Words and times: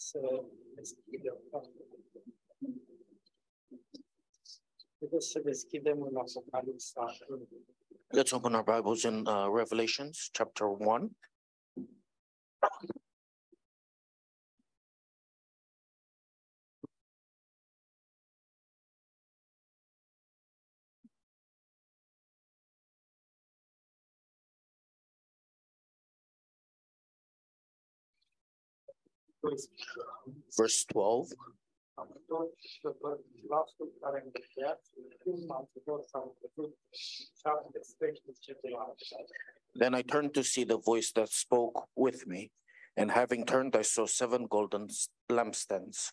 să 0.00 0.44
deschidem. 0.74 1.36
Haideți 4.98 5.28
să 5.28 5.40
deschidem 5.40 6.02
în 6.02 6.16
Apocalipsa. 6.16 7.06
Let's 8.16 8.32
open 8.32 8.54
our 8.54 8.64
Bibles 8.64 9.02
in 9.02 9.26
uh, 9.26 9.46
Revelations 9.54 10.28
chapter 10.32 10.66
1. 10.66 11.10
De 38.62 38.70
la 38.70 38.94
Then 39.74 39.94
I 39.94 40.02
turned 40.02 40.34
to 40.34 40.42
see 40.42 40.64
the 40.64 40.78
voice 40.78 41.12
that 41.12 41.28
spoke 41.28 41.88
with 41.96 42.26
me, 42.26 42.50
and 42.96 43.10
having 43.10 43.44
turned, 43.46 43.76
I 43.76 43.82
saw 43.82 44.06
seven 44.06 44.46
golden 44.46 44.88
lampstands. 45.28 46.12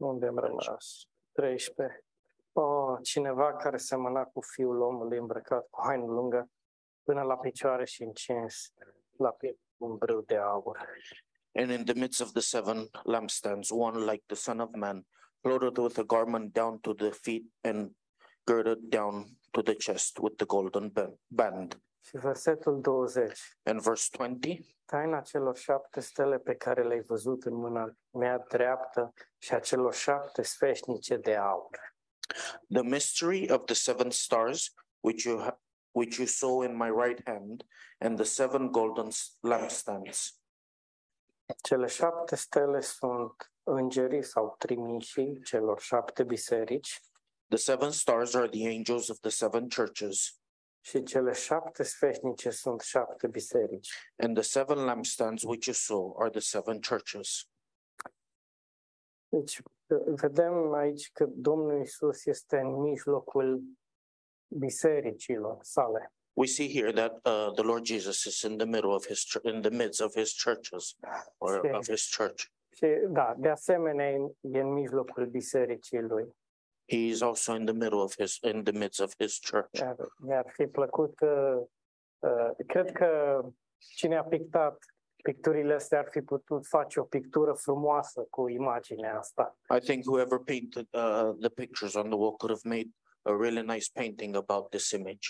Unde 0.00 0.26
am 0.26 0.38
rămas? 0.38 1.08
13. 1.34 2.07
Oh, 2.60 2.98
cineva 3.02 3.56
care 3.56 3.76
semăna 3.76 4.24
cu 4.24 4.40
Fiul 4.40 4.80
omului 4.80 5.18
îmbrăcat 5.18 5.66
cu 5.70 5.80
haină 5.84 6.04
lungă 6.04 6.50
până 7.02 7.22
la 7.22 7.36
picioare 7.36 7.84
și 7.84 8.02
încins 8.02 8.72
la 9.16 9.30
piept 9.30 9.60
un 9.76 9.96
brâu 9.96 10.20
de 10.20 10.36
aur. 10.36 10.78
And 11.52 11.70
in 11.70 11.84
the 11.84 11.94
midst 11.94 12.20
of 12.20 12.30
the 12.30 12.40
seven 12.40 12.88
lampstands, 13.02 13.70
one 13.70 13.98
like 13.98 14.22
the 14.26 14.36
Son 14.36 14.60
of 14.60 14.70
Man, 14.74 15.06
clothed 15.40 15.76
with 15.76 15.98
a 15.98 16.02
garment 16.02 16.52
down 16.52 16.78
to 16.78 16.94
the 16.94 17.10
feet 17.10 17.44
and 17.60 17.90
girded 18.44 18.78
down 18.78 19.24
to 19.50 19.62
the 19.62 19.74
chest 19.74 20.18
with 20.18 20.36
the 20.36 20.46
golden 20.46 20.88
ba- 20.88 21.14
band. 21.26 21.82
Și 22.00 22.16
versetul 22.16 22.80
20. 22.80 23.58
And 23.62 23.80
verse 23.80 24.08
20 24.16 24.76
Taina 24.84 25.20
celor 25.20 25.56
șapte 25.56 26.00
stele 26.00 26.38
pe 26.38 26.54
care 26.54 26.82
le-ai 26.82 27.00
văzut 27.00 27.44
în 27.44 27.54
mâna 27.54 27.92
mea 28.10 28.38
dreaptă 28.38 29.12
și 29.38 29.54
a 29.54 29.58
celor 29.58 29.94
șapte 29.94 30.42
sfeșnice 30.42 31.16
de 31.16 31.34
aur. 31.34 31.96
The 32.68 32.82
mystery 32.82 33.48
of 33.50 33.64
the 33.66 33.74
seven 33.74 34.10
stars, 34.10 34.74
which 35.00 35.24
you 35.24 35.38
ha- 35.38 35.58
which 35.92 36.18
you 36.18 36.26
saw 36.26 36.62
in 36.62 36.76
my 36.76 36.88
right 36.90 37.20
hand, 37.26 37.64
and 38.00 38.16
the 38.16 38.24
seven 38.24 38.70
golden 38.70 39.08
lampstands. 39.40 40.32
Cele 41.62 41.86
șapte 41.86 42.36
stele 42.36 42.80
sunt 42.80 43.52
îngerii 43.62 44.22
sau 44.22 44.54
trimișii 44.58 45.42
celor 45.42 45.80
șapte 45.80 46.22
biserici 46.24 47.00
The 47.48 47.56
seven 47.58 47.90
stars 47.90 48.34
are 48.34 48.48
the 48.48 48.66
angels 48.68 49.08
of 49.08 49.18
the 49.20 49.30
seven 49.30 49.68
churches, 49.68 50.40
și 50.80 51.02
cele 51.02 51.32
șapte 51.32 51.82
sfeșnice 51.82 52.50
sunt 52.50 52.80
șapte 52.80 53.26
biserici. 53.26 53.90
and 54.16 54.34
the 54.34 54.42
seven 54.42 54.78
lampstands 54.78 55.42
which 55.44 55.66
you 55.66 55.74
saw 55.74 56.14
are 56.20 56.30
the 56.30 56.40
seven 56.40 56.80
churches. 56.80 57.48
Deci 59.28 59.60
vedem 59.96 60.72
aici 60.72 61.10
că 61.12 61.24
Domnul 61.28 61.80
Isus 61.80 62.26
este 62.26 62.58
în 62.58 62.80
mijlocul 62.80 63.62
bisericilor 64.58 65.58
sale. 65.62 66.12
We 66.32 66.46
see 66.46 66.68
here 66.68 66.92
that 66.92 67.12
uh, 67.26 67.52
the 67.54 67.62
Lord 67.62 67.84
Jesus 67.84 68.24
is 68.24 68.42
in 68.42 68.56
the 68.56 68.66
middle 68.66 68.90
of 68.94 69.06
his 69.06 69.24
chur- 69.24 69.52
in 69.54 69.60
the 69.60 69.70
midst 69.70 70.00
of 70.00 70.14
his 70.14 70.32
churches 70.44 70.94
or 71.38 71.56
Okay. 71.58 71.72
of 71.72 71.86
his 71.86 72.14
church. 72.16 72.44
Și 72.70 72.86
da, 73.08 73.34
de 73.38 73.48
asemenea 73.48 74.10
e 74.10 74.18
e 74.40 74.60
în 74.60 74.72
mijlocul 74.72 75.26
bisericii 75.26 76.00
lui. 76.00 76.36
He 76.88 76.96
is 76.96 77.20
also 77.20 77.54
in 77.54 77.64
the 77.64 77.74
middle 77.74 77.98
of 77.98 78.14
his 78.14 78.38
in 78.42 78.64
the 78.64 78.72
midst 78.78 79.00
of 79.00 79.12
his 79.18 79.38
church. 79.50 79.80
Mi-ar, 79.80 79.96
mi-ar 80.18 80.46
fi 80.52 80.66
plăcut, 80.66 81.20
uh, 81.20 81.60
uh, 82.18 82.50
cred 82.66 82.92
că 82.92 83.40
cine 83.96 84.16
a 84.16 84.24
pictat 84.24 84.78
picturile 85.22 85.74
astea 85.74 85.98
ar 85.98 86.08
fi 86.10 86.20
putut 86.20 86.66
face 86.66 87.00
o 87.00 87.04
pictură 87.04 87.52
frumoasă 87.52 88.26
cu 88.30 88.48
imaginea 88.48 89.18
asta. 89.18 89.58
I 89.76 89.80
think 89.80 90.04
whoever 90.04 90.38
painted 90.38 90.88
uh, 90.92 91.34
the 91.40 91.48
pictures 91.48 91.94
on 91.94 92.08
the 92.08 92.18
wall 92.18 92.36
could 92.36 92.56
have 92.56 92.76
made 92.76 92.88
a 93.22 93.32
really 93.32 93.62
nice 93.62 93.86
painting 93.92 94.36
about 94.36 94.70
this 94.70 94.90
image. 94.90 95.28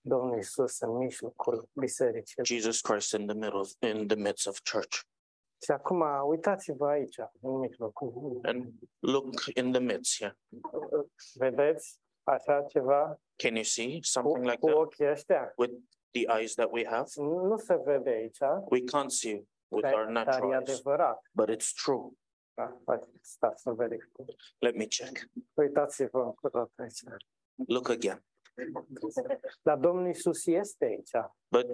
Domnul 0.00 0.38
Isus 0.38 0.80
în 0.80 0.96
mijlocul 0.96 1.68
bisericii. 1.72 2.44
Jesus 2.44 2.80
Christ 2.80 3.12
in 3.12 3.26
the 3.26 3.34
middle 3.34 3.58
of, 3.58 3.70
in 3.80 4.06
the 4.06 4.16
midst 4.16 4.46
of 4.46 4.60
church. 4.72 5.00
Și 5.62 5.70
acum 5.70 6.04
uitați-vă 6.26 6.86
aici, 6.86 7.16
în 7.40 7.58
mijlocul. 7.58 8.40
And 8.42 8.72
look 8.98 9.44
in 9.54 9.72
the 9.72 9.80
midst 9.80 10.16
here. 10.16 10.38
Vedeți 11.34 12.00
așa 12.22 12.62
ceva 12.62 13.20
Can 13.36 13.54
you 13.54 13.64
see 13.64 13.92
cu, 13.92 13.98
something 14.02 14.44
like 14.44 14.58
cu 14.58 14.66
that 14.66 14.76
ochii 14.76 15.10
ăștia? 15.10 15.52
with 15.56 15.74
the 16.10 16.38
eyes 16.38 16.54
that 16.54 16.70
we 16.72 16.84
have? 16.86 17.06
Nu 17.16 17.56
se 17.56 17.80
vede 17.84 18.10
aici, 18.10 18.38
We 18.68 18.80
can't 18.80 19.10
see 19.10 19.44
with 19.68 19.84
dar, 19.90 19.92
our 19.94 20.02
dar 20.04 20.10
e 20.10 20.12
natural 20.12 20.50
eyes, 20.52 20.60
adevărat. 20.70 21.20
but 21.32 21.48
it's 21.50 21.72
true. 21.84 22.08
Da, 22.54 22.80
hai, 22.86 23.00
stați 23.20 23.62
să. 23.62 23.74
Let 24.58 24.74
me 24.74 24.86
check. 24.86 25.18
Uitați-vă 25.54 26.22
încă 26.22 26.70
aici. 26.76 27.02
Look 27.66 27.88
again. 27.88 28.24
Dar 29.62 29.78
Domnul 29.78 30.08
Isus 30.08 30.46
este 30.46 30.84
aici. 30.84 31.10
But 31.48 31.66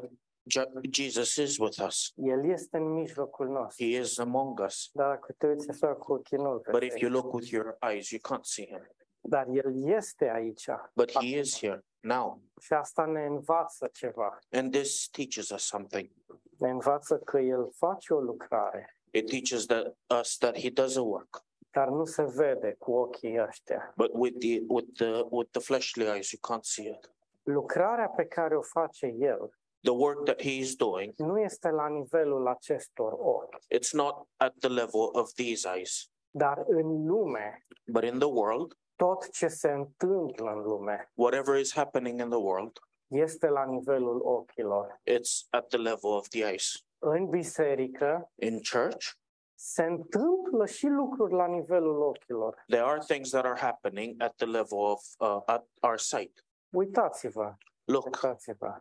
Je- 0.47 0.71
Jesus 0.91 1.37
is 1.37 1.59
with 1.59 1.79
us. 1.87 2.13
El 2.15 2.51
este 2.51 2.77
în 2.77 2.93
mijlocul 2.93 3.49
nostru. 3.49 3.85
He 3.85 3.99
is 3.99 4.19
among 4.19 4.59
us. 4.61 4.91
Dar 4.93 5.09
dacă 5.09 5.33
te 5.39 5.47
uiți 5.47 5.71
așa 5.71 5.95
cu 5.95 6.13
ochii 6.13 6.37
nu 6.37 6.63
But 6.71 6.83
if 6.83 6.97
you 6.97 7.11
look 7.11 7.33
with 7.33 7.49
your 7.51 7.77
eyes, 7.91 8.11
you 8.11 8.21
can't 8.21 8.43
see 8.43 8.67
him. 8.67 8.87
Dar 9.21 9.47
El 9.49 9.89
este 9.89 10.31
aici. 10.31 10.65
But 10.95 11.11
he 11.13 11.39
is 11.39 11.59
here 11.59 11.85
now. 12.05 12.41
Și 12.61 12.73
asta 12.73 13.05
ne 13.05 13.25
învață 13.27 13.89
ceva. 13.93 14.39
And 14.53 14.73
this 14.73 15.09
teaches 15.09 15.51
us 15.51 15.63
something. 15.67 16.11
Ne 16.59 16.71
învață 16.71 17.19
că 17.19 17.39
El 17.39 17.71
face 17.77 18.15
o 18.15 18.21
lucrare, 18.21 18.97
It 19.11 19.29
teaches 19.31 19.67
that 19.67 19.97
us 20.21 20.37
that 20.39 20.59
he 20.59 20.71
does 20.71 20.97
a 20.97 21.03
work. 21.03 21.45
dar 21.71 21.89
nu 21.89 22.05
se 22.05 22.23
vede 22.23 22.75
cu 22.79 22.93
ochii 22.93 23.41
ăștia. 23.49 23.93
But 23.97 24.11
with 24.13 24.39
the 24.39 24.63
with 24.69 24.89
the 24.97 25.27
with 25.31 25.51
the 25.51 25.61
fleshly 25.61 26.05
eyes, 26.05 26.31
you 26.31 26.41
can't 26.57 26.63
see 26.65 26.89
it. 26.89 27.11
Lucrarea 27.43 28.09
pe 28.09 28.25
care 28.27 28.57
o 28.57 28.63
face 28.63 29.07
El 29.19 29.51
The 29.81 29.93
work 29.93 30.25
that 30.25 30.43
he 30.43 30.51
is 30.51 30.75
doing, 30.77 31.13
nu 31.17 31.41
este 31.41 31.69
la 31.71 31.89
nivelul 31.89 32.49
acestor 32.49 33.13
ochi, 33.13 33.57
it's 33.75 33.91
not 33.93 34.29
at 34.37 34.55
the 34.59 34.69
level 34.69 35.09
of 35.13 35.33
these 35.33 35.69
eyes. 35.77 36.09
dar 36.31 36.65
în 36.67 37.07
lume, 37.07 37.67
But 37.87 38.03
in 38.05 38.19
the 38.19 38.29
world, 38.29 38.79
tot 38.97 39.31
ce 39.31 39.49
se 39.49 39.71
întâmplă 39.71 40.51
în 40.51 40.63
lume 40.63 41.11
whatever 41.15 41.59
is 41.61 41.75
happening 41.75 42.21
in 42.21 42.29
the 42.29 42.39
world, 42.39 42.79
este 43.07 43.49
la 43.49 43.65
nivelul 43.65 44.21
ochilor. 44.27 45.01
it's 45.11 45.47
at 45.51 45.67
the 45.69 45.79
level 45.79 46.11
of 46.11 46.29
the 46.29 46.45
eyes. 46.51 46.73
În 46.99 47.29
biserică 47.29 48.31
In 48.35 48.59
church, 48.73 49.07
se 49.55 49.83
întâmplă 49.83 50.67
și 50.67 50.87
lucruri 50.87 51.33
la 51.33 51.47
nivelul 51.47 52.01
ochilor. 52.03 52.65
there 52.67 52.83
are 52.85 52.99
things 53.07 53.31
that 53.31 53.45
are 53.45 53.59
happening 53.61 54.23
at 54.23 54.35
the 54.35 54.47
level 54.47 54.79
of 54.79 55.01
uh, 55.19 55.43
at 55.47 55.67
our 55.81 55.99
sight. 55.99 56.45
Uitați-vă, 56.71 57.55
Look, 57.85 58.05
uitați-vă. 58.05 58.79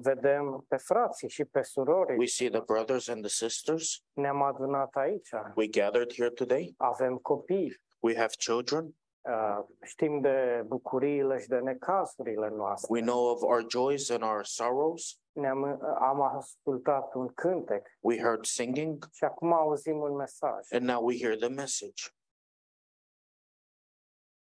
Vedem 0.00 0.64
pe 0.68 0.76
frații 0.76 1.28
și 1.28 1.44
pe 1.44 1.62
surori. 1.62 2.16
we 2.18 2.26
see 2.26 2.48
the 2.50 2.60
brothers 2.60 3.08
and 3.08 3.20
the 3.20 3.28
sisters. 3.46 4.02
Ne-am 4.12 4.42
adunat 4.42 4.94
aici. 4.94 5.28
We 5.56 5.66
gathered 5.68 6.12
here 6.12 6.30
today. 6.30 6.74
Avem 6.76 7.16
copii. 7.16 7.80
We 8.00 8.14
have 8.16 8.28
children. 8.38 8.94
Uh, 9.28 9.64
Știm 9.82 10.20
de 10.20 10.64
bucuriile 10.66 11.38
și 11.38 11.48
de 11.48 11.58
necazurile 11.58 12.48
noastre. 12.48 12.88
We 12.90 13.00
know 13.00 13.30
of 13.30 13.42
our 13.42 13.64
joys 13.68 14.10
and 14.10 14.22
our 14.22 14.44
sorrows. 14.44 15.20
Ne-am, 15.32 15.64
am 16.00 16.20
ascultat 16.20 17.14
un 17.14 17.28
cântec 17.28 17.86
We 18.00 18.18
heard 18.18 18.44
singing, 18.44 19.04
și 19.12 19.24
acum 19.24 19.52
auzim 19.52 19.96
un 20.00 20.14
mesaj. 20.14 20.66
and 20.72 20.82
now 20.82 21.04
we 21.04 21.18
hear 21.18 21.36
the 21.36 21.48
message. 21.48 22.02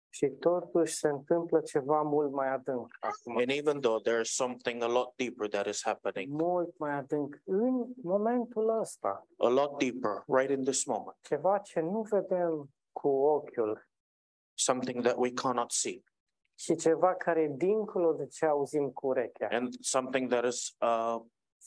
Și 0.10 0.27
totuși 0.30 0.94
se 0.94 1.07
întâmplă 1.07 1.62
ceva 1.62 2.01
mult 2.01 2.31
mai 2.31 2.48
adânc 2.50 2.88
acum. 3.00 3.38
And 3.38 3.50
even 3.50 3.80
though 3.81 4.01
there's 4.07 4.30
something 4.31 4.83
a 4.83 4.88
lot 4.88 5.13
deeper 5.16 5.48
that 5.48 5.66
is 5.66 5.81
happening, 5.83 6.31
Mult 6.42 6.77
mai 6.77 6.92
adânc 6.92 7.42
în 7.45 7.86
momentul 8.04 8.80
ăsta. 8.80 9.27
a 9.38 9.48
lot 9.48 9.77
deeper 9.77 10.24
right 10.27 10.51
in 10.57 10.63
this 10.63 10.86
moment, 10.86 11.18
Ceva 11.21 11.57
ce 11.57 11.80
nu 11.80 12.01
vedem 12.01 12.69
cu 12.92 13.07
ochiul 13.07 13.88
something 14.59 15.03
that 15.03 15.15
we 15.17 15.31
cannot 15.31 15.71
see, 15.71 16.03
și 16.56 16.75
ceva 16.75 17.15
care 17.15 17.41
e 17.41 17.47
dincolo 17.47 18.13
de 18.13 18.27
ce 18.27 18.45
auzim 18.45 18.91
cu 18.91 19.07
urechea. 19.07 19.47
and 19.51 19.73
something 19.81 20.29
that 20.29 20.45
is 20.45 20.75
uh, 20.81 21.21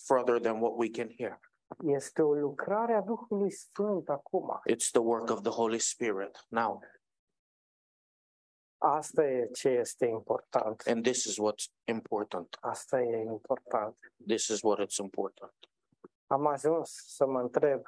further 0.06 0.40
than 0.40 0.60
what 0.60 0.72
we 0.76 0.90
can 0.90 1.08
hear. 1.16 1.40
Este 1.84 2.22
o 2.22 2.34
lucrare 2.34 2.94
a 2.94 3.00
Duhului 3.00 3.50
Sfânt 3.50 4.08
acum. 4.08 4.60
It's 4.70 4.90
the 4.90 5.00
work 5.00 5.30
of 5.30 5.40
the 5.40 5.50
Holy 5.50 5.78
Spirit 5.78 6.46
now. 6.48 6.80
Asta 8.78 9.24
e 9.26 9.50
ce 9.52 9.68
este 9.68 10.06
important. 10.06 10.82
And 10.86 11.02
this 11.02 11.24
is 11.24 11.36
what's 11.36 11.72
important. 11.84 12.58
Asta 12.60 13.00
e 13.00 13.22
important. 13.22 13.96
This 14.26 14.48
is 14.48 14.62
what 14.62 14.78
it's 14.80 14.96
important. 14.98 15.54
Am 16.26 16.46
ajuns 16.46 16.90
să 17.06 17.26
mă 17.26 17.40
întreb 17.40 17.82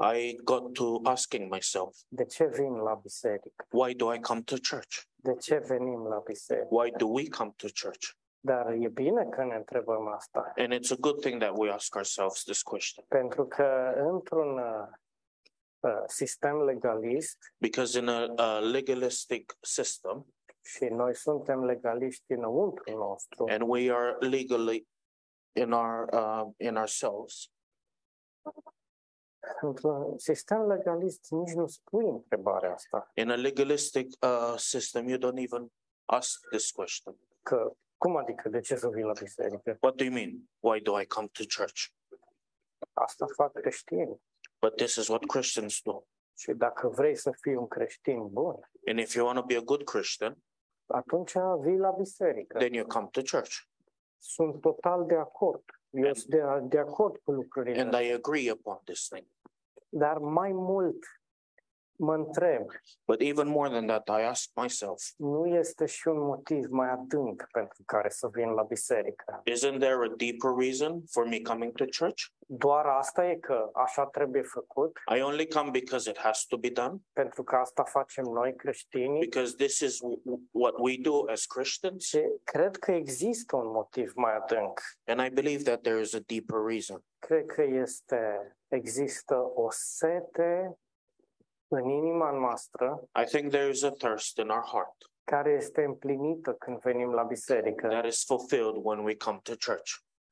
I 0.00 0.36
got 0.44 0.74
to 0.74 1.00
asking 1.04 1.52
myself, 1.52 1.96
de 2.08 2.24
ce 2.24 2.46
vin 2.46 2.74
la 2.74 2.94
biserică, 2.94 3.66
why 3.70 3.94
do 3.94 4.14
I 4.14 4.20
come 4.20 4.42
to 4.42 4.56
church? 4.70 5.08
de 5.22 5.34
ce 5.34 5.58
venim 5.58 6.06
la 6.06 6.18
biserică. 6.18 6.66
Why 6.70 6.90
do 6.90 7.06
we 7.06 7.28
come 7.28 7.52
to 7.56 7.66
church? 7.82 8.10
Dar 8.40 8.72
e 8.72 8.88
bine 8.88 9.24
că 9.30 9.44
ne 9.44 9.54
întrebăm 9.54 10.06
asta, 10.06 10.52
And 10.56 10.72
it's 10.72 10.90
a 10.92 10.96
good 11.00 11.20
thing 11.20 11.40
that 11.40 11.52
we 11.56 11.70
ask 11.70 11.94
ourselves 11.94 12.42
this 12.42 12.62
question 12.62 13.04
pentru 13.08 13.46
că 13.46 13.92
într-un 13.96 14.58
uh, 14.58 14.88
uh, 15.80 16.02
sistem 16.06 16.62
legalist, 16.62 17.36
because 17.56 17.98
in 17.98 18.08
a, 18.08 18.32
a 18.36 18.58
legalistic 18.58 19.56
system, 19.60 20.26
și 20.64 20.84
noi 20.84 21.14
suntem 21.14 21.64
legaliști 21.64 22.32
înăuntru 22.32 22.96
nostru, 22.96 23.44
and 23.48 23.62
we 23.66 23.92
are 23.92 24.16
legally 24.18 24.88
in 25.52 25.72
our 25.72 26.08
uh, 26.12 26.52
in 26.56 26.76
ourselves, 26.76 27.50
într-un 29.60 30.18
sistem 30.18 30.66
legalist 30.66 31.30
nici 31.30 31.54
nu 31.54 31.66
spui 31.66 32.08
întrebarea 32.08 32.72
asta, 32.72 33.10
in 33.14 33.30
a 33.30 33.34
legalistic 33.34 34.06
uh, 34.22 34.54
system, 34.56 35.08
you 35.08 35.18
don't 35.18 35.38
even 35.38 35.72
ask 36.04 36.48
this 36.50 36.70
question. 36.70 37.16
că 37.42 37.72
cum 37.96 38.16
adică 38.16 38.48
de 38.48 38.60
ce 38.60 38.76
să 38.76 38.88
vii 38.88 39.02
la 39.02 39.12
biserică? 39.20 39.76
What 39.80 39.94
do 39.94 40.04
you 40.04 40.12
mean? 40.12 40.50
Why 40.60 40.80
do 40.80 41.00
I 41.00 41.06
come 41.06 41.28
to 41.32 41.42
church? 41.56 41.84
Asta 42.92 43.26
fac 43.36 43.52
creștini. 43.52 44.20
But 44.60 44.76
this 44.76 44.94
is 44.94 45.08
what 45.08 45.24
Christians 45.26 45.80
do. 45.82 46.02
Și 46.36 46.52
dacă 46.52 46.88
vrei 46.88 47.16
să 47.16 47.30
fii 47.40 47.54
un 47.54 47.68
creștin 47.68 48.28
bun, 48.28 48.70
And 48.86 48.98
if 48.98 49.14
you 49.14 49.26
want 49.26 49.38
to 49.38 49.44
be 49.44 49.56
a 49.56 49.60
good 49.60 49.82
Christian, 49.84 50.38
atunci 50.86 51.32
vii 51.60 51.78
la 51.78 51.90
biserică. 51.90 52.58
then 52.58 52.72
you 52.72 52.86
come 52.86 53.08
to 53.10 53.20
church. 53.30 53.56
Sunt 54.18 54.60
total 54.60 55.06
de 55.06 55.14
acord. 55.14 55.64
Eu 55.90 56.14
sunt 56.14 56.30
de, 56.30 56.42
de 56.62 56.78
acord 56.78 57.16
cu 57.24 57.32
lucrurile. 57.32 57.80
And 57.80 57.94
I 57.94 58.12
agree 58.12 58.50
upon 58.50 58.80
this 58.84 59.08
thing. 59.08 59.26
Dar 59.88 60.18
mai 60.18 60.52
mult 60.52 61.04
mă 61.98 62.14
întreb, 62.14 62.66
But 63.06 63.20
even 63.20 63.48
more 63.48 63.68
than 63.68 63.86
that, 63.86 64.08
I 64.20 64.22
ask 64.22 64.50
myself, 64.54 65.02
nu 65.16 65.46
este 65.46 65.86
și 65.86 66.08
un 66.08 66.18
motiv 66.20 66.66
mai 66.70 66.88
adânc 66.90 67.46
pentru 67.52 67.82
care 67.86 68.08
să 68.08 68.28
vin 68.32 68.50
la 68.50 68.62
biserică? 68.62 69.42
isn't 69.50 69.78
there 69.78 69.94
a 70.10 70.14
deeper 70.16 70.50
reason 70.58 71.02
for 71.10 71.24
me 71.26 71.40
coming 71.40 71.72
to 71.72 71.84
church? 71.98 72.22
Doar 72.50 72.86
asta 72.86 73.26
e 73.26 73.36
că 73.36 73.70
așa 73.74 74.06
trebuie 74.06 74.42
făcut, 74.42 74.98
I 75.16 75.20
only 75.22 75.48
come 75.48 75.70
because 75.70 76.10
it 76.10 76.18
has 76.18 76.44
to 76.46 76.56
be 76.56 76.68
done, 76.70 76.94
pentru 77.12 77.42
că 77.42 77.56
asta 77.56 77.82
facem 77.84 78.24
noi 78.24 78.54
creștinii. 78.54 79.20
because 79.20 79.54
this 79.56 79.78
is 79.80 79.94
w- 79.96 80.22
w- 80.24 80.40
what 80.50 80.74
we 80.78 80.96
do 81.02 81.30
as 81.30 81.44
Christians. 81.44 82.04
Și 82.04 82.20
cred 82.44 82.76
că 82.76 82.92
există 82.92 83.56
un 83.56 83.66
motiv 83.70 84.12
mai 84.14 84.36
adânc. 84.36 84.80
And 85.04 85.20
I 85.20 85.30
believe 85.30 85.62
that 85.62 85.80
there 85.80 86.00
is 86.00 86.14
a 86.14 86.18
deeper 86.26 86.58
reason. 86.66 87.02
Cred 87.18 87.46
că 87.46 87.62
este, 87.62 88.52
există 88.68 89.34
o 89.54 89.68
sete 89.70 90.78
în 91.68 91.88
inima 91.88 92.30
noastră 92.30 93.08
I 93.22 93.24
think 93.24 93.50
there 93.50 93.68
is 93.68 93.82
a 93.82 93.90
thirst 93.90 94.38
in 94.38 94.48
our 94.48 94.64
heart 94.64 94.96
care 95.24 95.50
este 95.50 95.84
împlinită 95.84 96.52
când 96.52 96.80
venim 96.80 97.12
la 97.12 97.22
biserică, 97.22 97.88
that 97.88 98.04
is 98.06 98.24
fulfilled 98.24 98.76
when 98.82 98.98
we 98.98 99.16
come 99.16 99.38
to 99.42 99.52
church. 99.66 99.90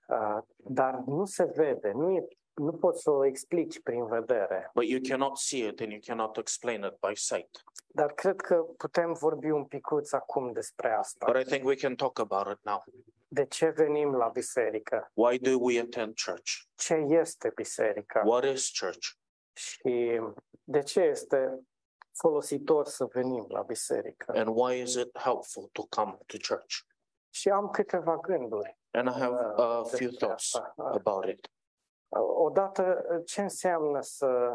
uh, 0.09 0.39
dar 0.57 0.95
nu 1.07 1.25
se 1.25 1.45
vede, 1.45 1.91
nu, 1.95 2.11
e, 2.11 2.27
nu 2.55 2.73
poți 2.73 3.03
să 3.03 3.11
o 3.11 3.25
explici 3.27 3.83
prin 3.83 4.07
vedere. 4.07 4.71
But 4.75 4.85
you 4.85 5.01
cannot 5.09 5.37
see 5.37 5.67
it 5.69 5.81
and 5.81 5.91
you 5.91 6.01
cannot 6.07 6.37
explain 6.37 6.83
it 6.83 6.95
by 7.09 7.15
sight. 7.15 7.65
Dar 7.87 8.13
cred 8.13 8.41
că 8.41 8.55
putem 8.77 9.13
vorbi 9.13 9.51
un 9.51 9.65
picuț 9.65 10.13
acum 10.13 10.53
despre 10.53 10.93
asta. 10.93 11.33
But 11.33 11.43
I 11.43 11.45
think 11.45 11.67
we 11.67 11.75
can 11.75 11.95
talk 11.95 12.19
about 12.19 12.47
it 12.47 12.65
now. 12.65 12.85
De 13.29 13.45
ce 13.47 13.69
venim 13.69 14.15
la 14.15 14.29
biserică? 14.29 15.11
Why 15.15 15.39
do 15.39 15.51
we 15.61 15.81
attend 15.81 16.15
church? 16.27 16.51
Ce 16.75 16.95
este 16.95 17.53
biserica? 17.55 18.23
What 18.25 18.45
is 18.45 18.71
church? 18.81 19.07
Și 19.57 20.21
de 20.65 20.83
ce 20.83 21.01
este 21.01 21.61
folositor 22.13 22.87
să 22.87 23.05
venim 23.05 23.45
la 23.49 23.63
biserică? 23.63 24.33
And 24.35 24.49
why 24.57 24.81
is 24.81 24.95
it 24.95 25.19
helpful 25.19 25.69
to 25.73 25.83
come 25.89 26.19
to 26.27 26.37
church? 26.49 26.75
Și 27.31 27.49
am 27.49 27.69
câteva 27.69 28.17
gânduri. 28.17 28.79
And 28.91 29.09
I 29.09 29.13
have 29.13 29.37
a 29.57 29.79
uh, 29.79 29.87
few 29.87 30.09
despre 30.09 30.27
thoughts 30.27 30.55
asta. 30.55 30.75
about 30.77 31.25
it. 31.29 31.51
Odată, 32.45 33.05
ce 33.25 33.43
înseamnă 33.43 34.01
să 34.01 34.55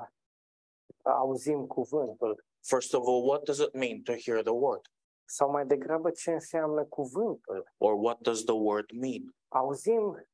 auzim 1.03 1.67
cuvântul? 1.67 2.45
First 2.61 2.93
of 2.93 3.07
all, 3.07 3.27
what 3.27 3.43
does 3.43 3.57
it 3.57 3.73
mean 3.73 4.01
to 4.01 4.13
hear 4.13 4.41
the 4.41 4.51
word? 4.51 4.81
Sau 5.25 5.49
mai 5.49 5.65
degrabă, 5.65 6.09
ce 6.11 6.31
înseamnă 6.31 6.85
cuvântul? 6.85 7.71
Or 7.77 7.93
what 7.93 8.19
does 8.19 8.43
the 8.43 8.53
word 8.53 8.91
mean? 8.91 9.35
Auzim 9.47 10.27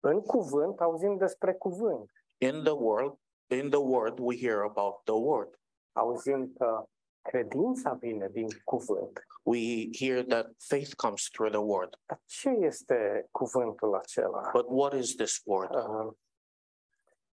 în 0.00 0.20
cuvânt, 0.20 0.80
auzim 0.80 1.16
despre 1.16 1.54
cuvânt. 1.54 2.10
In 2.38 2.62
the 2.62 2.72
world, 2.72 3.18
in 3.54 3.70
the 3.70 3.78
word, 3.78 4.18
we 4.18 4.36
hear 4.36 4.60
about 4.62 5.04
the 5.04 5.14
word. 5.14 5.58
Auzim 5.92 6.52
că 6.58 6.88
credința 7.22 7.92
vine 7.92 8.28
din 8.28 8.46
cuvânt. 8.64 9.26
We 9.42 9.88
hear 9.98 10.24
that 10.24 10.46
faith 10.58 10.94
comes 10.94 11.28
through 11.32 11.50
the 11.52 11.60
word. 11.60 11.98
Dar 12.06 12.20
ce 12.24 12.48
este 12.48 13.28
cuvântul 13.30 13.94
acela? 13.94 14.50
But 14.52 14.66
what 14.68 14.92
is 14.92 15.14
this 15.14 15.42
word? 15.44 15.74
Uh, 15.74 16.12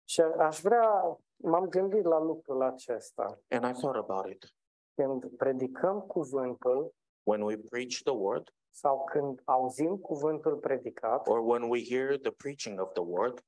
și 0.05 0.21
aș 0.21 0.61
vrea, 0.61 1.19
m-am 1.37 1.69
gândit 1.69 2.05
la 2.05 2.19
lucrul 2.21 2.63
acesta. 2.63 3.39
And 3.49 3.65
I 3.65 3.81
thought 3.81 3.97
about 3.97 4.31
it. 4.31 4.55
Când 4.95 5.37
predicăm 5.37 6.01
cuvântul 6.01 6.95
When 7.23 7.43
we 7.43 7.57
preach 7.57 8.03
the 8.03 8.13
word, 8.13 8.55
sau 8.71 9.05
când 9.05 9.41
auzim 9.45 9.97
cuvântul 9.97 10.57
predicat, 10.57 11.27
or 11.29 11.39
when 11.39 11.63
we 11.63 11.85
hear 11.85 12.19
the 12.19 12.31
preaching 12.31 12.81
of 12.81 12.93
the 12.93 13.03
word, 13.03 13.45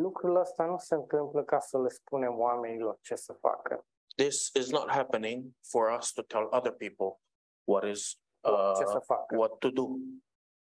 lucrul 0.00 0.36
ăsta 0.36 0.64
nu 0.64 0.78
se 0.78 0.94
întâmplă 0.94 1.44
ca 1.44 1.58
să 1.58 1.78
le 1.78 1.88
spunem 1.88 2.38
oamenilor 2.38 2.98
ce 3.00 3.14
să 3.14 3.32
facă. 3.32 3.86
this 4.18 4.50
is 4.54 4.70
not 4.70 4.90
happening 4.90 5.54
for 5.62 5.90
us 5.98 6.12
to 6.12 6.22
tell 6.22 6.48
other 6.50 6.72
people 6.72 7.20
what 7.64 7.84
is 7.84 8.18
ce 8.78 8.84
să 8.84 8.96
uh, 8.96 9.02
facă. 9.04 9.36
what 9.36 9.58
to 9.58 9.70
do. 9.70 9.86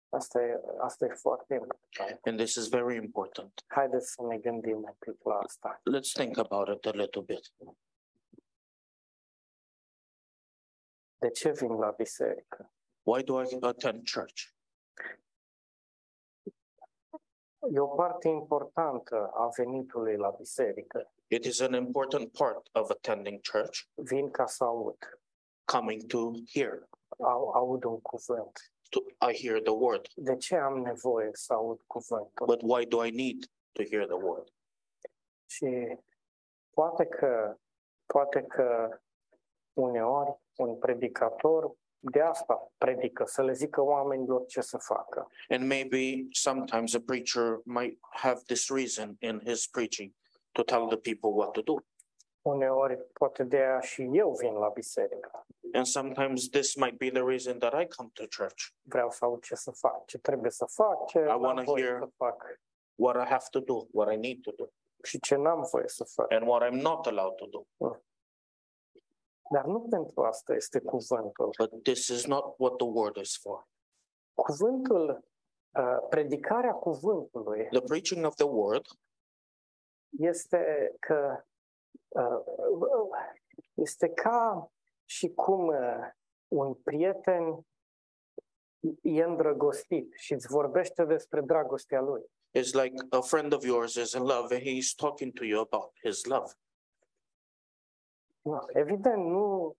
Asta 0.09 0.41
e, 0.41 0.61
asta 0.79 1.05
e 1.05 1.13
foarte 1.13 1.53
important. 1.53 2.19
And 2.25 2.37
this 2.37 2.55
is 2.55 2.67
very 2.67 2.95
important. 2.95 3.63
Haideți 3.67 4.11
să 4.11 4.21
ne 4.21 4.37
gândim 4.37 4.77
un 4.77 4.93
pic 4.99 5.23
la 5.23 5.37
asta. 5.37 5.81
Let's 5.95 6.13
think 6.13 6.37
about 6.37 6.67
it 6.67 6.85
a 6.85 6.91
little 6.91 7.21
bit. 7.21 7.53
De 11.17 11.29
ce 11.29 11.51
vin 11.51 11.73
la 11.73 11.91
biserică? 11.91 12.73
Why 13.03 13.23
do 13.23 13.41
I 13.41 13.57
attend 13.61 14.09
church? 14.13 14.53
E 17.69 17.79
o 17.79 17.87
parte 17.87 18.27
importantă 18.27 19.29
a 19.33 19.49
venitului 19.57 20.15
la 20.17 20.29
biserică. 20.29 21.11
It 21.27 21.45
is 21.45 21.59
an 21.61 21.73
important 21.73 22.31
part 22.37 22.67
of 22.73 22.89
attending 22.89 23.39
church, 23.51 23.79
Vin 23.95 24.31
ca 24.31 24.45
să 24.45 24.63
aud. 24.63 24.97
coming 25.65 26.01
to 26.03 26.31
hear. 26.53 26.89
Au, 27.19 27.49
aud 27.49 27.83
un 27.83 28.01
cuvânt. 28.01 28.51
To, 28.89 28.99
I 29.31 29.47
hear 29.47 29.61
the 29.61 29.71
word. 29.73 30.07
De 30.15 30.35
ce 30.35 30.55
am 30.55 30.77
nevoie 30.77 31.29
să 31.33 31.53
aud 31.53 31.81
cuvântul? 31.87 32.45
But 32.45 32.61
why 32.61 32.85
do 32.85 33.05
I 33.05 33.11
need 33.11 33.43
to 33.71 33.83
hear 33.83 34.05
the 34.05 34.15
word? 34.25 34.47
Și 35.45 35.97
poate 36.69 37.05
că, 37.05 37.57
poate 38.05 38.43
că 38.43 38.99
uneori 39.73 40.39
un 40.57 40.77
predicator 40.77 41.75
de 42.03 42.21
asta 42.21 42.71
predică, 42.77 43.23
să 43.25 43.43
le 43.43 43.51
zică 43.53 43.81
oamenilor 43.81 44.45
ce 44.45 44.61
să 44.61 44.77
facă. 44.77 45.27
And 45.49 45.67
maybe 45.67 46.27
sometimes 46.31 46.93
a 46.95 46.99
preacher 47.05 47.59
might 47.63 47.97
have 48.09 48.39
this 48.45 48.69
reason 48.69 49.15
in 49.19 49.41
his 49.45 49.67
preaching 49.67 50.11
to 50.51 50.63
tell 50.63 50.87
the 50.87 50.97
people 50.97 51.29
what 51.29 51.51
to 51.51 51.61
do. 51.61 51.75
Uneori, 52.41 52.97
poate 53.13 53.43
de 53.43 53.57
aia 53.57 53.79
și 53.79 54.09
eu 54.13 54.31
vin 54.39 54.53
la 54.53 54.69
biserică. 54.69 55.45
And 55.73 55.85
sometimes 55.85 56.49
this 56.49 56.75
might 56.75 56.97
be 56.97 57.09
the 57.09 57.23
reason 57.23 57.59
that 57.59 57.73
I 57.81 57.87
come 57.95 58.09
to 58.13 58.23
church. 58.37 58.63
Vreau 58.81 59.09
să 59.09 59.25
aud 59.25 59.41
ce 59.43 59.55
să 59.55 59.71
fac, 59.71 60.05
ce 60.05 60.17
trebuie 60.17 60.51
să 60.51 60.65
fac, 60.65 61.05
ce 61.07 61.19
am 61.19 61.41
wanna 61.41 61.61
voie 61.63 61.83
hear- 61.83 61.99
să 61.99 62.09
fac 62.17 62.59
What 62.95 63.15
I 63.15 63.29
have 63.29 63.45
to 63.49 63.59
do, 63.59 63.87
what 63.91 64.13
I 64.13 64.17
need 64.17 64.41
to 64.41 64.51
do, 64.51 64.65
și 65.03 65.19
ce 65.19 65.35
n-am 65.35 65.67
voie 65.71 65.87
să 65.87 66.03
fac. 66.03 66.31
and 66.31 66.47
what 66.47 66.63
I'm 66.69 66.81
not 66.81 67.05
allowed 67.07 67.35
to 67.35 67.45
do. 67.45 67.65
Dar 69.51 69.65
nu 69.65 69.81
pentru 69.89 70.21
asta 70.21 70.53
este 70.53 70.79
cuvântul. 70.79 71.53
But 71.57 71.83
this 71.83 72.07
is 72.07 72.25
not 72.25 72.55
what 72.57 72.75
the 72.75 72.87
word 72.87 73.15
is 73.15 73.37
for. 73.37 73.67
Cuvântul, 74.33 75.25
uh, 75.79 76.07
predicarea 76.09 76.73
cuvântului 76.73 77.67
The 77.69 77.81
preaching 77.81 78.25
of 78.25 78.35
the 78.35 78.45
word 78.45 78.85
este 80.09 80.95
că 80.99 81.43
uh, 82.07 82.39
este 83.73 84.09
ca 84.09 84.71
și 85.05 85.29
cum 85.33 85.67
uh, 85.67 86.09
un 86.47 86.73
prieten 86.73 87.65
e 89.01 89.23
îndrăgostit 89.23 90.13
și 90.17 90.33
îți 90.33 90.47
vorbește 90.47 91.05
despre 91.05 91.41
dragostea 91.41 92.01
lui. 92.01 92.21
is 92.53 92.73
like 92.73 92.93
a 93.09 93.21
friend 93.21 93.53
of 93.53 93.63
yours 93.63 93.95
is 93.95 94.13
in 94.13 94.23
love 94.23 94.55
and 94.55 94.63
he's 94.63 94.93
talking 94.95 95.31
to 95.33 95.45
you 95.45 95.61
about 95.61 95.91
his 96.03 96.25
love. 96.25 96.53
Nu, 98.41 98.59
Evident, 98.67 99.25
nu, 99.25 99.75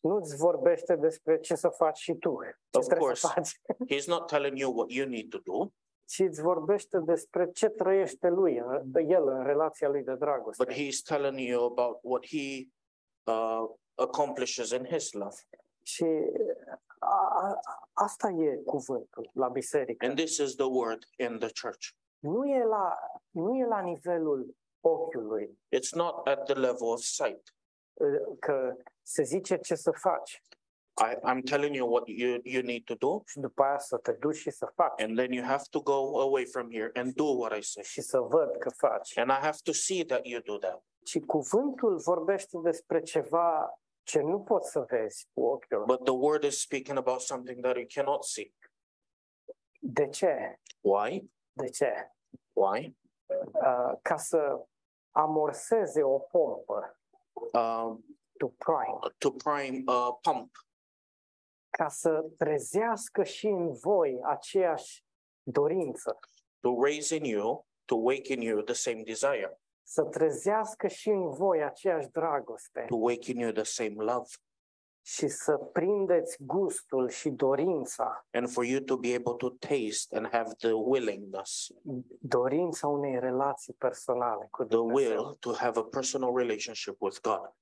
nu-ți 0.00 0.36
vorbește 0.36 0.96
despre 0.96 1.40
ce 1.40 1.54
să 1.54 1.68
faci 1.68 1.98
și 1.98 2.14
tu, 2.14 2.38
ce 2.70 2.78
Of 2.78 2.86
trebuie 2.86 3.14
să 3.14 3.26
course. 3.32 3.34
faci, 3.34 3.60
He's 3.94 4.04
not 4.06 4.26
telling 4.26 4.58
you 4.58 4.72
what 4.76 4.90
you 4.90 5.08
need 5.08 5.28
to 5.28 5.38
do, 5.38 5.68
ci 6.04 6.18
îți 6.18 6.40
vorbește 6.42 6.98
despre 6.98 7.50
ce 7.50 7.68
trăiește 7.68 8.28
lui, 8.28 8.54
el 9.08 9.28
în 9.28 9.44
relația 9.44 9.88
lui 9.88 10.02
de 10.02 10.14
dragoste. 10.14 10.64
but 10.64 10.74
he's 10.74 11.00
telling 11.04 11.38
you 11.48 11.64
about 11.64 11.98
what 12.02 12.26
he 12.26 12.68
uh, 13.32 13.68
accomplishes 13.94 14.70
in 14.70 14.84
his 14.84 15.12
love. 15.12 15.36
Și 15.82 16.04
a, 16.98 17.28
a, 17.42 17.60
asta 17.92 18.28
e 18.28 18.56
cuvântul 18.56 19.30
la 19.34 19.48
biserică. 19.48 20.06
And 20.06 20.16
this 20.16 20.36
is 20.36 20.54
the 20.54 20.66
word 20.66 21.04
in 21.18 21.38
the 21.38 21.50
church. 21.62 21.88
Nu 22.18 22.44
e 22.48 22.64
la, 22.64 22.98
nu 23.30 23.54
e 23.56 23.64
la 23.66 23.80
nivelul 23.80 24.56
ochiului, 24.80 25.58
It's 25.76 25.90
not 25.94 26.26
at 26.26 26.44
the 26.44 26.54
level 26.54 26.86
of 26.88 27.00
sight. 27.00 27.54
Că 28.38 28.76
se 29.02 29.22
zice 29.22 29.56
ce 29.56 29.74
să 29.74 29.90
faci 29.90 30.42
I, 30.96 31.16
I'm 31.24 31.42
telling 31.42 31.74
you 31.74 31.86
what 31.86 32.06
you, 32.06 32.40
you 32.44 32.62
need 32.62 32.84
to 32.84 32.94
do, 32.94 33.22
și 33.26 33.40
după 33.40 33.62
aia 33.62 33.78
să 33.78 33.96
te 33.96 34.12
duci 34.12 34.36
și 34.36 34.50
să 34.50 34.72
faci 34.74 35.02
and 35.02 35.16
then 35.16 35.32
you 35.32 35.44
have 35.44 35.62
to 35.70 35.80
go 35.80 36.20
away 36.20 36.44
from 36.44 36.70
here 36.70 36.90
and 36.94 37.14
do 37.14 37.24
what 37.24 37.56
I 37.56 37.62
say. 37.62 37.82
și 37.82 38.00
să 38.00 38.18
văd 38.20 38.56
că 38.56 38.70
faci. 38.70 39.18
And 39.18 39.30
I 39.30 39.38
have 39.40 39.56
to 39.62 39.72
see 39.72 40.04
that 40.04 40.26
you 40.26 40.40
do 40.40 40.58
that. 40.58 40.84
Și 41.04 41.20
cuvântul 41.20 41.98
vorbește 41.98 42.58
despre 42.62 43.00
ceva 43.00 43.78
ce 44.02 44.20
nu 44.20 44.40
poți 44.40 44.70
să 44.70 44.80
vezi 44.80 45.28
cu 45.32 45.40
ochiul. 45.40 45.84
But 45.84 46.04
the 46.04 46.14
word 46.14 46.42
is 46.42 46.60
speaking 46.60 46.98
about 46.98 47.20
something 47.20 47.60
that 47.62 47.76
you 47.76 47.86
cannot 47.94 48.24
see. 48.24 48.54
De 49.78 50.08
ce? 50.08 50.60
Why? 50.80 51.30
De 51.52 51.68
ce? 51.68 52.12
Why? 52.52 52.96
Uh, 53.26 53.92
ca 54.02 54.16
să 54.16 54.66
amorseze 55.10 56.02
o 56.02 56.18
pompă, 56.18 56.98
Um, 56.98 57.03
to 58.38 58.48
prime, 58.48 58.98
to 59.18 59.30
prime 59.30 59.82
a 59.86 60.18
pump, 60.22 60.50
ca 61.70 61.88
să 61.88 62.24
trezească 62.36 63.22
și 63.22 63.46
în 63.46 63.72
voi 63.72 64.20
aceeași 64.24 65.04
dorință, 65.42 66.18
to 66.60 66.82
raise 66.82 67.16
in 67.16 67.24
you, 67.24 67.66
to 67.84 67.94
wake 67.94 68.32
in 68.32 68.40
you 68.40 68.60
the 68.60 68.74
same 68.74 69.02
desire, 69.02 69.58
să 69.82 70.02
trezească 70.04 70.86
și 70.86 71.08
în 71.08 71.28
voi 71.28 71.62
aceeași 71.62 72.08
dragoste. 72.08 72.84
To 72.88 72.96
wake 72.96 73.30
in 73.30 73.38
you 73.38 73.52
the 73.52 73.62
same 73.62 73.94
love, 73.94 74.28
și 75.06 75.28
să 75.28 75.56
prindeți 75.56 76.36
gustul 76.42 77.08
și 77.08 77.30
dorința, 77.30 78.26
and 78.32 78.50
for 78.50 78.64
you 78.64 78.80
to 78.80 78.96
be 78.96 79.14
able 79.14 79.32
to 79.38 79.50
taste 79.50 80.16
and 80.16 80.26
have 80.30 80.50
the 80.58 80.72
willingness, 80.72 81.66
dorința 82.20 82.86
unei 82.86 83.18
relații 83.18 83.72
personale 83.72 84.48
cu 84.50 84.64
the 84.64 84.76
Dumnezeu. 84.76 85.22
will 85.22 85.34
to 85.34 85.52
have 85.52 85.78
a 85.78 85.82
personal 85.82 86.36
relationship 86.36 86.96
with 87.00 87.18
God. 87.22 87.52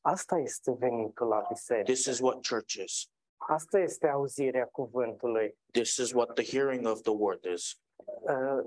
Asta 0.00 0.38
este 0.38 0.76
venitul 0.78 1.26
la 1.26 1.44
biserică. 1.48 1.92
This 1.92 2.04
is 2.04 2.18
what 2.18 2.46
church 2.48 2.74
is. 2.84 3.10
Asta 3.36 3.78
este 3.78 4.06
auzirea 4.08 4.66
cuvântului. 4.66 5.58
This 5.70 5.96
is 5.96 6.12
what 6.12 6.34
the 6.34 6.58
hearing 6.58 6.86
of 6.86 7.00
the 7.00 7.12
word 7.12 7.44
is. 7.44 7.80
Uh, 8.04 8.64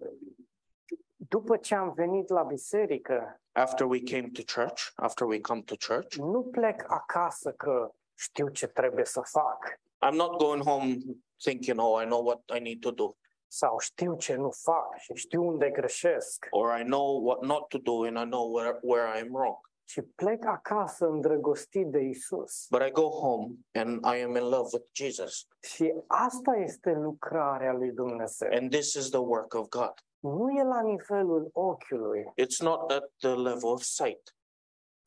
După 1.16 1.58
ce 1.58 1.76
am 1.76 1.94
venit 1.94 2.30
la 2.30 2.44
biserică, 2.44 3.40
After 3.52 3.86
we 3.86 4.00
came 4.04 4.30
to 4.34 4.42
church, 4.62 4.92
after 4.96 5.28
we 5.28 5.40
come 5.40 5.62
to 5.62 5.76
church, 5.88 6.16
nu 6.16 6.44
plec 6.44 6.84
acasă 6.88 7.52
că 7.52 7.92
știu 8.16 8.50
ce 8.50 8.68
trebuie 8.68 9.06
să 9.06 9.22
fac 9.24 9.80
I'm 10.06 10.16
not 10.16 10.38
going 10.38 10.64
home 10.64 10.98
thinking, 11.44 11.80
oh, 11.80 12.02
I 12.02 12.06
know 12.06 12.26
what 12.26 12.42
I 12.56 12.60
need 12.60 12.80
to 12.80 12.92
do, 12.92 13.16
sau 13.48 13.80
știu 13.80 14.16
ce 14.16 14.36
nu 14.36 14.50
fac 14.52 14.98
și 14.98 15.14
știu 15.14 15.48
unde 15.48 15.70
greșesc, 15.70 16.48
or 16.50 16.80
I 16.80 16.84
know 16.84 17.26
what 17.26 17.42
not 17.42 17.68
to 17.68 17.78
do, 17.78 18.04
and 18.04 18.18
I 18.18 18.30
know 18.30 18.54
where, 18.54 18.80
where 18.82 19.18
I 19.18 19.22
am 19.22 19.34
wrong. 19.34 19.58
ci 19.86 20.00
plec 20.16 20.46
acasă 20.46 21.06
îndrăgostit 21.06 21.88
de 21.88 22.00
Isus. 22.00 22.68
But 22.70 22.82
I 22.82 22.92
go 22.92 23.10
home 23.10 23.56
and 23.72 24.06
I 24.06 24.24
am 24.24 24.36
in 24.36 24.44
love 24.44 24.70
with 24.74 24.86
Jesus. 24.92 25.48
Și 25.62 25.94
asta 26.08 26.56
este 26.56 26.92
lucrarea 26.92 27.74
lui 27.74 27.92
Dumnezeu. 27.92 28.50
And 28.52 28.70
this 28.72 28.94
is 28.94 29.10
the 29.10 29.20
work 29.20 29.54
of 29.54 29.68
God. 29.68 29.94
Nu 30.30 30.52
e 30.52 30.64
la 30.64 30.82
nivelul 30.82 31.50
ochiului. 31.54 32.34
It's 32.42 32.62
not 32.64 32.92
at 32.92 33.12
the 33.18 33.36
level 33.36 33.70
of 33.70 33.82
sight. 33.82 34.36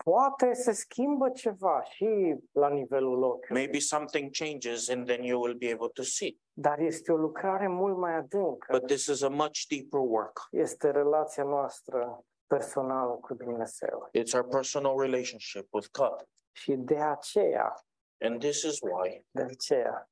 Poate 0.04 0.52
se 0.52 0.72
schimbă 0.72 1.30
ceva 1.30 1.82
și 1.82 2.37
la 2.52 2.68
nivelul 2.68 3.22
ochiului, 3.22 3.62
Maybe 3.62 3.78
something 3.78 4.30
changes 4.30 4.88
and 4.88 5.06
then 5.06 5.22
you 5.22 5.40
will 5.42 5.56
be 5.56 5.72
able 5.72 5.88
to 5.88 6.02
see. 6.02 6.38
dar 6.52 6.78
este 6.78 7.12
o 7.12 7.16
lucrare 7.16 7.68
mult 7.68 7.96
mai 7.96 8.14
adâncă. 8.14 8.66
But 8.78 8.87
this 8.87 9.06
is 9.06 9.22
a 9.22 9.28
much 9.28 9.58
deeper 9.68 10.00
work. 10.00 10.38
Este 10.50 10.90
relația 10.90 11.44
noastră 11.44 12.25
personală 12.46 13.12
cu 13.12 13.34
Dumnezeu. 13.34 14.10
It's 14.18 14.34
our 14.34 14.46
personal 14.48 15.00
relationship 15.00 15.66
with 15.72 15.88
God. 15.98 16.28
Și 16.52 16.72
de 16.72 16.96
aceea, 16.98 17.75
And 18.20 18.38
this 18.40 18.62
is 18.62 18.78
why 18.80 19.25
de 19.30 19.42
aceea, 19.42 20.10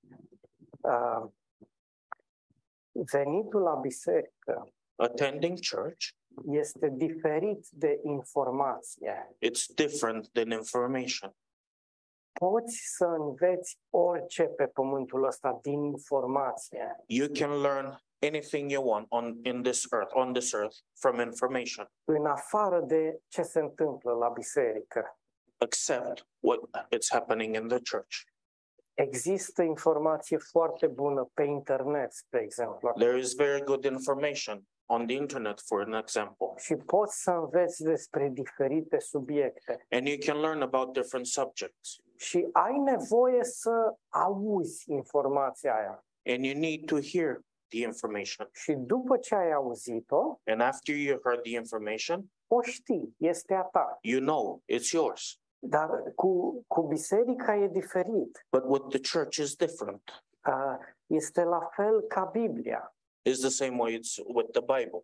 uh, 0.80 1.28
venitul 3.12 3.60
la 3.62 3.74
biserică 3.74 4.68
attending 4.96 5.58
church, 5.74 6.06
este 6.46 6.88
diferit 6.92 7.66
de 7.70 8.00
informație. 8.02 9.36
it's 9.44 9.74
different 9.74 10.28
than 10.32 10.50
information. 10.50 11.36
Poți 12.32 12.76
să 12.96 13.04
înveți 13.04 13.78
orice 13.90 14.42
pe 14.44 14.66
pământul 14.66 15.24
ăsta 15.24 15.58
din 15.62 15.84
informație, 15.84 16.96
You 17.06 17.28
can 17.32 17.60
learn 17.60 17.98
anything 18.26 18.70
you 18.70 18.88
want 18.88 19.06
on 19.08 19.38
in 19.42 19.62
this 19.62 19.86
earth, 19.92 20.14
on 20.14 20.32
this 20.32 20.52
earth, 20.52 20.76
from 20.98 21.20
information, 21.20 21.90
în 22.04 22.26
afară 22.26 22.80
de 22.80 23.20
ce 23.28 23.42
se 23.42 23.58
întâmplă 23.60 24.12
la 24.12 24.28
biserică. 24.28 25.18
except 25.58 26.26
what 26.40 26.60
is 26.98 27.10
happening 27.10 27.54
in 27.54 27.68
the 27.68 27.78
church. 27.90 28.16
Există 28.94 29.62
informație 29.62 30.36
foarte 30.38 30.86
bună 30.86 31.30
pe 31.34 31.42
internet, 31.42 32.12
spre 32.12 32.40
exemplu, 32.42 32.92
There 32.98 33.18
is 33.18 33.34
very 33.34 33.64
good 33.64 33.84
information 33.84 34.66
on 34.86 35.06
the 35.06 35.16
internet, 35.16 35.60
for 35.60 35.80
an 35.80 35.92
example, 35.92 36.46
și 36.56 36.74
poți 36.76 37.22
să 37.22 37.30
înveți 37.30 37.82
despre 37.82 38.28
diferite 38.28 38.98
subiecte 38.98 39.86
and 39.90 40.06
you 40.06 40.16
can 40.26 40.40
learn 40.40 40.62
about 40.62 40.92
different 40.92 41.26
subjects. 41.26 41.96
și 42.16 42.48
ai 42.52 42.78
nevoie 42.78 43.44
să 43.44 43.94
auzi 44.08 44.90
informația 44.90 45.74
aia. 45.74 46.04
And 46.24 46.44
you 46.44 46.58
need 46.58 46.84
to 46.86 46.96
hear 47.00 47.40
the 47.68 47.78
information. 47.82 48.48
Și 48.52 48.72
după 48.72 49.16
ce 49.16 49.34
ai 49.34 49.52
auzit-o, 49.52 50.40
And 50.46 50.60
after 50.60 50.94
you 50.94 51.18
heard 51.24 51.42
the 51.42 51.52
information, 51.54 52.24
o 52.46 52.62
știi, 52.62 53.14
este 53.16 53.54
a 53.54 53.62
ta. 53.62 53.98
you 54.02 54.20
know 54.20 54.62
it's 54.72 54.90
yours. 54.92 55.40
Dar 55.58 55.88
cu, 56.14 56.62
cu 56.66 56.82
biserica 56.82 57.56
e 57.56 57.66
diferit. 57.68 58.46
But 58.50 58.64
with 58.66 58.84
the 58.88 59.00
church 59.18 59.36
is 59.36 59.54
different. 59.54 60.02
Uh, 60.46 60.76
Este 61.06 61.42
la 61.42 61.68
fel 61.74 62.00
ca 62.00 62.24
Biblia. 62.32 62.95
It's 63.26 63.40
the 63.40 63.50
same 63.50 63.76
way 63.78 63.94
it's 63.98 64.18
with 64.26 64.52
the 64.52 64.60
Bible. 64.60 65.02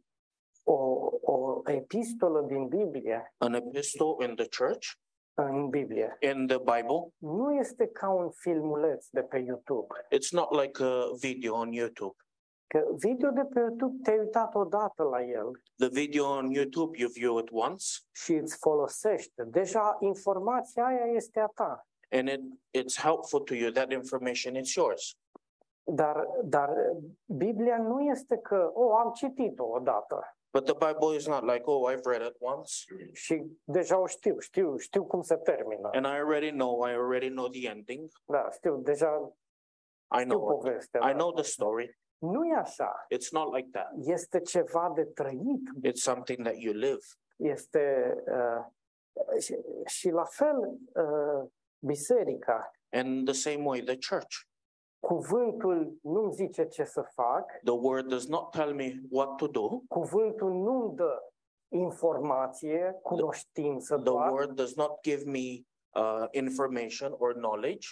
O, 0.64 0.74
o 1.22 1.62
epistolă 1.66 2.40
din 2.48 2.68
Biblie, 2.68 3.32
An 3.38 3.54
epistle 3.54 4.14
in 4.28 4.34
the 4.34 4.48
church, 4.58 4.86
în 5.34 5.68
Biblie, 5.68 6.16
in 6.20 6.46
the 6.46 6.58
Bible, 6.58 7.12
nu 7.18 7.54
este 7.54 7.86
ca 7.86 8.08
un 8.10 8.30
filmuleț 8.30 9.06
de 9.10 9.22
pe 9.22 9.38
YouTube. 9.38 9.86
it's 10.14 10.30
not 10.32 10.50
like 10.62 10.82
a 10.82 11.04
video 11.20 11.54
on 11.54 11.72
YouTube. 11.72 12.14
Că 12.66 12.84
video 12.96 13.30
de 13.30 13.44
pe 13.54 13.60
YouTube 13.60 13.96
te-ai 14.02 14.18
uitat 14.18 14.54
odată 14.54 15.02
la 15.02 15.22
el 15.22 15.50
The 15.76 15.88
video 15.88 16.24
on 16.28 16.50
YouTube, 16.50 16.98
you 16.98 17.08
view 17.10 17.38
it 17.38 17.48
once 17.52 17.84
și 18.14 18.32
îți 18.32 18.56
folosește. 18.58 19.42
Deja 19.46 19.96
informația 20.00 20.84
aia 20.84 21.04
este 21.14 21.40
a 21.40 21.46
ta. 21.46 21.86
and 22.10 22.28
it, 22.28 22.40
it's 22.82 22.96
helpful 22.96 23.40
to 23.40 23.54
you. 23.54 23.70
That 23.70 23.92
information 23.92 24.54
is 24.56 24.74
yours. 24.74 25.16
Dar, 25.84 26.28
dar 26.44 26.70
Biblia 27.24 27.78
nu 27.78 28.00
este 28.00 28.36
că, 28.36 28.70
o, 28.74 28.96
am 28.96 29.12
citit-o 29.14 29.64
odată 29.64 30.36
But 30.52 30.66
the 30.66 30.74
Bible 30.74 31.16
is 31.16 31.26
not 31.26 31.44
like, 31.44 31.62
oh, 31.64 31.88
I've 31.88 32.04
read 32.04 32.22
it 32.22 32.36
once 32.40 32.72
și 33.12 33.42
deja 33.64 33.98
o 33.98 34.06
știu, 34.06 34.38
știu, 34.38 34.76
știu 34.76 35.04
cum 35.04 35.22
se 35.22 35.36
termină. 35.36 35.88
and 35.92 36.06
I 36.06 36.18
already 36.18 36.50
know, 36.50 36.86
I 36.88 36.92
already 36.92 37.28
know 37.28 37.48
the 37.48 37.68
ending. 37.68 38.08
Da, 38.24 38.48
știu, 38.50 38.76
deja 38.76 39.32
I 40.16 40.20
știu 40.20 40.28
know 40.28 40.50
it. 40.50 40.60
povestea. 40.60 41.00
I 41.00 41.12
da. 41.12 41.16
know 41.16 41.32
the 41.32 41.42
story. 41.42 41.98
Nu 42.18 42.44
e 42.46 42.54
așa. 42.54 43.06
It's 43.14 43.30
not 43.30 43.54
like 43.54 43.68
that. 43.72 43.90
Este 43.98 44.40
ceva 44.40 44.92
de 44.94 45.04
trăit. 45.04 45.62
It's 45.88 46.02
something 46.02 46.42
that 46.42 46.56
you 46.56 46.74
live. 46.74 47.04
Este 47.36 48.14
uh, 48.26 48.64
și, 49.40 49.56
și 49.86 50.10
la 50.10 50.24
fel 50.24 50.58
uh, 50.92 51.48
biserica. 51.78 52.70
And 52.90 53.24
the 53.24 53.34
same 53.34 53.62
way, 53.64 53.80
the 53.80 53.98
church. 54.10 54.34
Cuvântul 55.06 55.98
nu-mi 56.02 56.32
zice 56.32 56.66
ce 56.68 56.84
să 56.84 57.02
fac, 57.14 57.50
The 57.64 57.72
word 57.72 58.08
does 58.08 58.26
not 58.28 58.50
tell 58.50 58.74
me 58.74 59.00
what 59.10 59.36
to 59.36 59.46
do. 59.46 59.68
cuvântul 59.88 60.52
nu-mi 60.52 60.96
dă 60.96 61.22
informație, 61.68 62.98
cunoștință 63.02 63.94
The 63.94 64.02
doar 64.04 64.30
word 64.32 64.50
does 64.56 64.74
not 64.74 65.02
give 65.02 65.24
me 65.30 65.64
uh, 66.00 66.26
information 66.30 67.14
or 67.18 67.32
knowledge. 67.34 67.88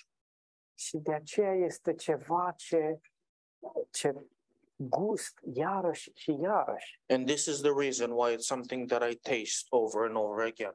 și 0.78 0.96
de 0.96 1.12
aceea 1.12 1.54
este 1.54 1.94
ceva 1.94 2.52
ce, 2.56 3.00
ce 3.90 4.26
gust 4.76 5.38
iarăși 5.54 6.10
și 6.14 6.36
iarăși. 6.40 7.00
And 7.08 7.26
this 7.26 7.46
is 7.46 7.60
the 7.60 7.72
reason 7.78 8.10
why 8.10 8.32
it's 8.34 8.46
something 8.46 8.88
that 8.88 9.10
I 9.10 9.16
taste 9.16 9.66
over 9.70 10.06
and 10.06 10.16
over 10.16 10.44
again. 10.46 10.74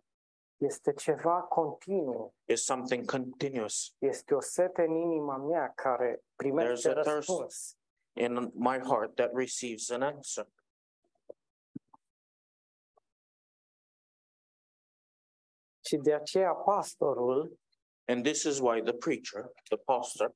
Este 0.57 0.93
ceva 0.93 1.41
continuu. 1.41 2.33
is 2.45 2.63
something 2.63 3.05
continuous. 3.11 3.95
Este 3.99 4.35
o 4.35 4.39
sete 4.39 4.81
în 4.81 4.95
inima 4.95 5.37
mea 5.37 5.71
care 5.75 6.23
primește 6.35 6.89
There's 6.89 6.97
a 6.97 7.01
thirst. 7.01 7.27
răspuns. 7.27 7.77
in 8.13 8.51
my 8.53 8.79
heart 8.79 9.15
that 9.15 9.31
receives 9.33 9.89
an 9.89 10.01
answer. 10.01 10.47
Și 15.85 15.97
de 15.97 16.13
aceea 16.13 16.53
pastorul 16.53 17.59
And 18.07 18.23
this 18.23 18.43
is 18.43 18.59
why 18.59 18.81
the 18.81 18.93
preacher, 18.93 19.51
the 19.69 19.77
pastor, 19.77 20.35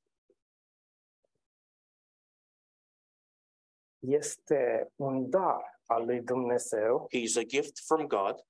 este 3.99 4.91
un 4.95 5.29
dar 5.29 5.81
al 5.85 6.05
lui 6.05 6.21
Dumnezeu, 6.21 7.07
he's 7.11 7.35
a 7.37 7.43
gift 7.43 7.79
from 7.85 8.07
God, 8.07 8.45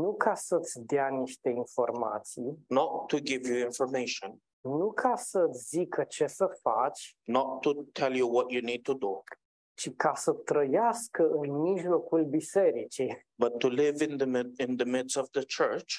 nu 0.00 0.14
ca 0.14 0.34
să-ți 0.34 0.80
dea 0.80 1.08
niște 1.08 1.48
informații, 1.48 2.64
not 2.68 3.06
to 3.06 3.18
give 3.18 3.48
you 3.52 3.58
information, 3.58 4.38
nu 4.60 4.92
ca 4.92 5.16
să-ți 5.16 5.68
zică 5.68 6.04
ce 6.04 6.26
să 6.26 6.58
faci, 6.60 7.16
not 7.24 7.60
to 7.60 7.72
tell 7.92 8.14
you 8.14 8.34
what 8.34 8.50
you 8.50 8.62
need 8.62 8.82
to 8.82 8.94
do, 8.94 9.22
ci 9.74 9.90
ca 9.96 10.14
să 10.14 10.32
trăiască 10.32 11.30
în 11.30 11.60
mijlocul 11.60 12.24
bisericii. 12.24 13.26
But 13.38 13.58
to 13.58 13.68
live 13.68 14.04
in 14.04 14.16
the 14.16 14.26
mid, 14.26 14.58
in 14.58 14.76
the 14.76 14.86
midst 14.86 15.16
of 15.16 15.28
the 15.30 15.44
church. 15.56 15.94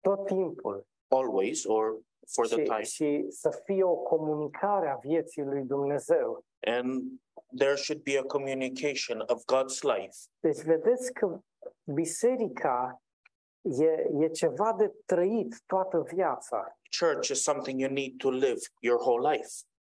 Tot 0.00 0.26
timpul. 0.26 0.86
Always 1.08 1.64
or 1.64 1.98
for 2.34 2.46
the 2.46 2.56
și, 2.56 2.62
time. 2.62 2.82
și 2.82 3.26
să 3.28 3.62
fie 3.64 3.82
o 3.82 3.94
comunicare 3.96 4.88
a 4.88 4.96
vieții 4.96 5.42
lui 5.42 5.62
Dumnezeu. 5.62 6.44
And 6.60 7.02
there 7.56 7.74
should 7.74 8.02
be 8.02 8.18
a 8.18 8.22
communication 8.22 9.20
of 9.26 9.42
God's 9.54 9.80
life. 9.82 10.16
Deci 10.40 10.62
vedeți 10.62 11.12
că 11.12 11.40
biserica 11.84 13.02
e, 13.62 14.06
e 14.18 14.28
ceva 14.28 14.72
de 14.72 14.92
trăit 15.04 15.62
toată 15.66 16.02
viața, 16.14 16.78
Church 17.00 17.28
is 17.28 17.42
something 17.42 17.80
you 17.80 17.90
need 17.90 18.16
to 18.18 18.30
live 18.30 18.60
your 18.80 19.00
whole 19.00 19.30
life 19.30 19.48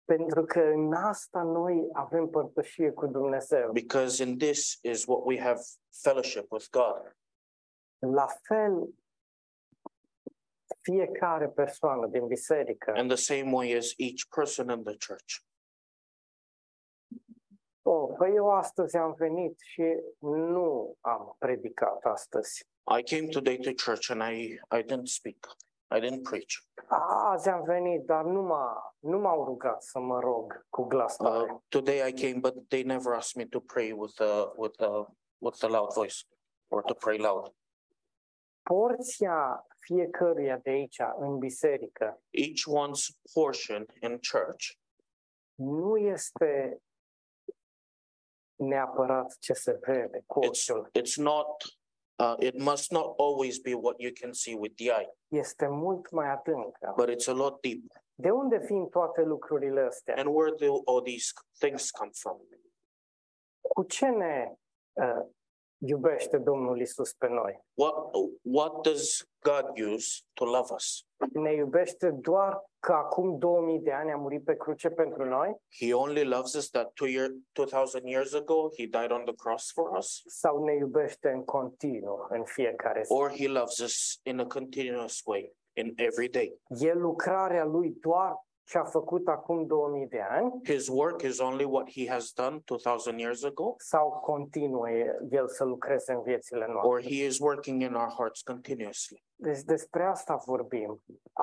pentru 0.05 0.45
că 0.45 0.61
în 0.61 0.93
asta 0.93 1.43
noi 1.43 1.89
avem 1.93 2.29
părtășie 2.29 2.91
cu 2.91 3.07
Dumnezeu. 3.07 3.73
because 3.73 4.23
in 4.23 4.39
this 4.39 4.79
is 4.83 5.05
what 5.07 5.21
we 5.25 5.41
have 5.41 5.61
fellowship 6.03 6.53
with 6.53 6.67
God. 6.71 7.17
La 7.99 8.27
fel, 8.43 8.89
fiecare 10.81 11.49
persoană 11.49 12.07
din 12.07 12.27
biserică. 12.27 12.93
And 12.97 13.09
the 13.09 13.35
same 13.35 13.53
way 13.53 13.77
as 13.77 13.93
each 13.97 14.23
person 14.35 14.69
in 14.69 14.83
the 14.83 14.97
church. 15.07 15.43
Oh, 17.95 18.15
păi 18.19 18.35
eu 18.35 18.51
astăzi 18.51 18.97
am 18.97 19.13
venit 19.13 19.59
și 19.61 19.83
nu 20.21 20.97
am 21.01 21.37
predicat 21.39 22.05
astăzi. 22.05 22.67
I 22.99 23.03
came 23.03 23.29
today 23.29 23.57
to 23.57 23.71
church 23.85 24.11
and 24.11 24.23
I, 24.23 24.61
I 24.79 24.83
didn't 24.83 25.07
speak. 25.21 25.37
I 25.97 26.01
didn't 26.01 26.23
preach. 26.23 26.55
Azi 27.33 27.49
am 27.49 27.63
venit, 27.65 28.05
dar 28.05 28.25
nu, 28.25 28.43
m-a, 28.43 28.97
nu 28.99 29.19
m-au 29.19 29.45
rugat 29.45 29.83
să 29.83 29.99
mă 29.99 30.21
rog 30.21 30.67
cu 30.69 30.83
glas 30.83 31.17
tare. 31.17 31.53
Uh, 31.53 31.61
today 31.69 32.09
I 32.09 32.13
came, 32.13 32.39
but 32.41 32.69
they 32.69 32.83
never 32.83 33.13
asked 33.13 33.43
me 33.43 33.49
to 33.49 33.61
pray 33.61 33.93
with 33.93 34.21
a 34.21 34.53
with 34.57 34.83
a 34.83 35.15
with 35.39 35.65
a 35.65 35.69
loud 35.69 35.93
voice 35.93 36.17
or 36.69 36.83
to 36.83 36.95
pray 36.95 37.19
loud. 37.19 37.55
Porția 38.63 39.67
fiecăruia 39.79 40.57
de 40.57 40.71
aici 40.71 41.01
în 41.19 41.39
biserică 41.39 42.23
Each 42.31 42.63
one's 42.85 43.33
portion 43.33 43.87
in 44.01 44.19
church 44.33 44.65
nu 45.55 45.97
este 45.97 46.83
neapărat 48.57 49.37
ce 49.41 49.53
se 49.53 49.79
vede 49.81 50.23
cu 50.27 50.45
it's 50.45 50.69
ochiul. 50.69 50.91
it's 50.99 51.17
not 51.17 51.47
uh, 52.23 52.35
it 52.39 52.59
must 52.59 52.91
not 52.93 53.15
always 53.19 53.59
be 53.59 53.75
what 53.75 53.95
you 54.01 54.11
can 54.21 54.33
see 54.33 54.55
with 54.55 54.75
the 54.77 54.85
eye, 54.85 55.15
Este 55.29 55.67
mult 55.69 56.11
mai 56.11 56.29
adâncă. 56.29 56.93
but 56.97 57.09
it's 57.09 57.27
a 57.29 57.33
lot 57.33 57.61
deeper. 57.61 58.03
De 58.15 58.31
unde 58.31 58.57
vin 58.59 58.89
toate 58.89 59.23
lucrurile 59.23 59.81
astea? 59.81 60.15
And 60.17 60.29
where 60.35 60.51
do 60.67 60.83
all 60.85 61.03
these 61.03 61.33
things 61.59 61.91
come 61.91 62.11
from? 62.13 62.41
Cu 63.75 63.83
ce 63.83 64.07
ne 64.07 64.53
uh, 64.93 65.27
iubește 65.87 66.39
Domnul 66.39 66.81
Isus 66.81 67.13
pe 67.13 67.29
noi? 67.29 67.61
What 67.75 67.95
what 68.43 68.83
does 68.83 69.29
God 69.43 69.65
use 69.95 70.09
to 70.33 70.45
love 70.45 70.69
us? 70.75 71.07
Ne 71.33 71.55
iubește 71.55 72.11
doar 72.11 72.63
că 72.79 72.93
acum 72.93 73.39
2000 73.39 73.79
de 73.81 73.93
ani 73.93 74.13
a 74.13 74.17
murit 74.17 74.45
pe 74.45 74.57
cruce 74.57 74.89
pentru 74.89 75.25
noi? 75.25 75.57
He 75.81 75.95
only 75.95 76.25
loves 76.25 76.55
us 76.55 76.69
that 76.71 76.93
two 76.93 77.07
year 77.09 77.29
two 77.53 77.65
thousand 77.65 78.07
years 78.09 78.35
ago 78.35 78.69
he 78.79 78.85
died 78.87 79.11
on 79.11 79.25
the 79.25 79.35
cross 79.35 79.73
for 79.73 79.97
us, 79.97 80.23
Sau 80.27 80.65
ne 80.65 80.75
iubește 80.75 81.29
în 81.29 81.45
continuu, 81.45 82.27
în 82.29 82.45
fiecare 82.45 83.03
zi? 83.03 83.13
or 83.13 83.31
he 83.31 83.49
loves 83.49 83.79
us 83.79 84.19
in 84.23 84.39
a 84.41 84.47
continuous 84.47 85.21
way 85.25 85.53
in 85.77 85.93
every 85.97 86.29
day. 86.29 86.59
E 86.81 86.93
lucrarea 86.93 87.65
lui 87.65 87.91
doar 88.01 88.44
ce 88.67 88.79
a 88.79 88.85
făcut 88.85 89.29
acum 89.29 89.67
2000 89.67 90.07
de 90.07 90.21
ani? 90.21 90.61
His 90.65 90.89
work 90.89 91.23
is 91.23 91.39
only 91.39 91.65
what 91.65 91.91
he 91.91 92.09
has 92.09 92.33
done 92.33 92.61
two 92.65 92.77
thousand 92.77 93.19
years 93.19 93.43
ago, 93.45 93.75
Sau 93.79 94.11
continuă 94.11 94.91
el 95.31 95.49
să 95.49 95.65
lucreze 95.65 96.13
în 96.13 96.23
viețile 96.23 96.65
or 96.65 96.73
noastre? 96.73 97.15
he 97.15 97.25
is 97.25 97.39
working 97.39 97.83
in 97.83 97.95
our 97.95 98.11
hearts 98.17 98.43
continuously. 98.43 99.25
Deci 99.35 99.61
despre 99.61 100.05
asta 100.05 100.37
vorbim. 100.47 101.03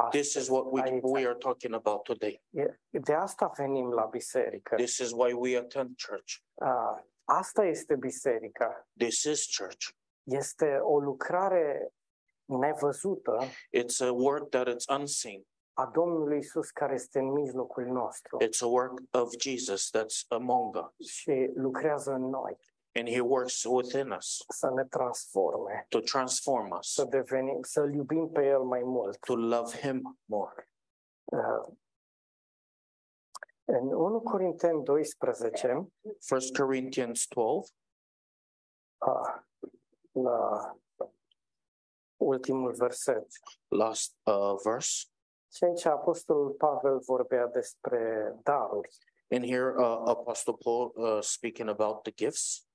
This 0.10 0.28
is 0.28 0.36
astăzi, 0.36 0.52
what 0.52 0.66
we 0.72 0.82
aici. 0.82 1.02
we 1.04 1.26
are 1.26 1.36
talking 1.38 1.74
about 1.74 2.04
today. 2.04 2.44
E- 2.50 2.80
De 2.90 3.14
asta 3.14 3.52
venim 3.58 3.92
la 3.92 4.06
biserică. 4.06 4.76
This 4.76 4.98
is 4.98 5.12
why 5.12 5.34
we 5.34 5.58
attend 5.58 5.90
church. 6.08 6.34
Ah, 6.56 7.04
Asta 7.24 7.64
este 7.66 7.96
biserica. 7.96 8.88
This 8.98 9.24
is 9.24 9.56
church. 9.58 9.88
Este 10.24 10.80
o 10.82 11.00
lucrare 11.00 11.94
nevăzută 12.46 13.38
It's 13.78 14.00
a 14.08 14.12
work 14.12 14.50
that 14.50 14.68
it's 14.68 15.00
unseen. 15.00 15.46
A 15.74 15.86
Domnului 15.86 16.38
Isus 16.38 16.70
care 16.70 16.94
este 16.94 17.20
în 17.20 17.32
mijlocul 17.32 17.86
nostru. 17.86 18.38
It's 18.44 18.62
a 18.62 18.66
work 18.66 18.94
of 19.12 19.30
Jesus 19.40 19.90
that's 19.98 20.28
among 20.28 20.76
us, 20.76 21.08
și 21.08 21.52
lucrează 21.56 22.12
în 22.12 22.30
noi 22.30 22.58
and 22.94 23.08
He 23.10 23.20
works 23.22 23.64
within 23.64 24.12
us 24.12 24.46
să 24.50 24.70
ne 24.70 24.86
transforme, 24.86 25.86
to 25.90 26.00
transform 26.00 26.72
us, 26.78 26.94
să 26.94 27.04
devenim, 27.04 27.62
să-L 27.62 27.94
iubim 27.94 28.30
pe 28.30 28.46
El 28.46 28.64
mai 28.64 28.82
mult. 28.84 29.20
to 29.20 29.36
love 29.36 29.78
Him 29.78 30.20
more. 30.26 30.70
Ah, 31.32 31.68
În 33.66 33.94
1 33.94 34.22
Corinteni 34.22 34.84
12, 34.84 35.88
First 36.20 36.56
Corinthians 36.56 37.26
12, 37.28 37.74
ah, 38.98 39.42
la 40.12 40.76
ultimul 42.18 42.74
verset, 42.74 43.28
last 43.68 44.16
uh, 44.24 44.56
verse, 44.64 45.08
și 45.52 45.64
aici 45.64 45.86
Apostolul 45.86 46.50
Pavel 46.50 47.00
vorbea 47.00 47.48
despre 47.48 48.34
daruri. 48.44 48.90
and 49.30 49.46
here 49.46 49.74
uh, 49.78 50.02
Apostle 50.06 50.54
Paul 50.64 50.92
uh, 50.96 51.22
speaking 51.22 51.70
about 51.70 52.02
the 52.04 52.12
gifts. 52.12 52.66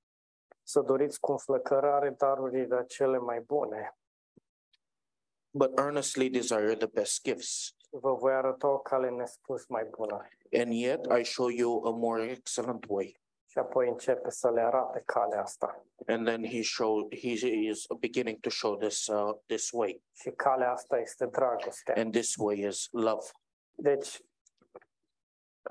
Să 0.63 0.81
doriți 0.81 1.21
cu 1.21 1.31
înflăcărare 1.31 2.11
darurile 2.11 2.85
cele 2.89 3.19
mai 3.19 3.41
bune. 3.41 3.97
But 5.51 5.79
earnestly 5.79 6.31
desire 6.31 6.75
the 6.77 6.87
best 6.87 7.23
gifts, 7.23 7.71
Vă 7.91 8.15
voi 8.15 8.33
arăta 8.33 8.69
o 8.69 8.79
cale 8.79 9.11
nespus 9.11 9.67
mai 9.67 9.85
bună. 9.85 10.29
and 10.53 10.73
yet 10.73 11.07
I 11.21 11.23
show 11.25 11.49
you 11.49 11.85
a 11.87 11.91
more 11.91 12.23
excellent 12.31 12.85
way. 12.89 13.21
Și 13.57 13.63
apoi 13.63 13.89
începe 13.89 14.31
să 14.31 14.51
le 14.51 14.61
arate 14.61 15.03
calea 15.07 15.43
asta. 15.43 15.85
And 16.07 16.27
then 16.27 16.45
he 16.45 16.63
showed 16.63 17.15
he 17.19 17.29
is 17.69 17.87
beginning 18.01 18.41
to 18.41 18.51
show 18.51 18.77
this 18.77 19.07
uh, 19.07 19.37
this 19.47 19.71
way, 19.71 20.03
Și 20.13 20.31
calea 20.31 20.73
asta 20.73 20.99
este 20.99 21.27
dragostea. 21.27 21.95
and 21.97 22.13
this 22.13 22.35
way 22.37 22.59
is 22.59 22.89
love. 22.91 23.27
Deci, 23.75 24.21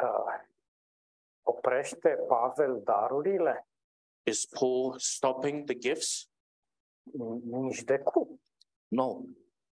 uh, 0.04 0.40
oprește 1.44 2.10
Pavel 2.28 2.82
darurile? 2.84 3.68
Is 4.24 4.46
Paul 4.46 4.96
stopping 4.98 5.64
the 5.66 5.76
gifts? 5.76 6.30
Nici 7.44 7.82
de 7.84 7.98
cum. 7.98 8.42
No, 8.88 9.22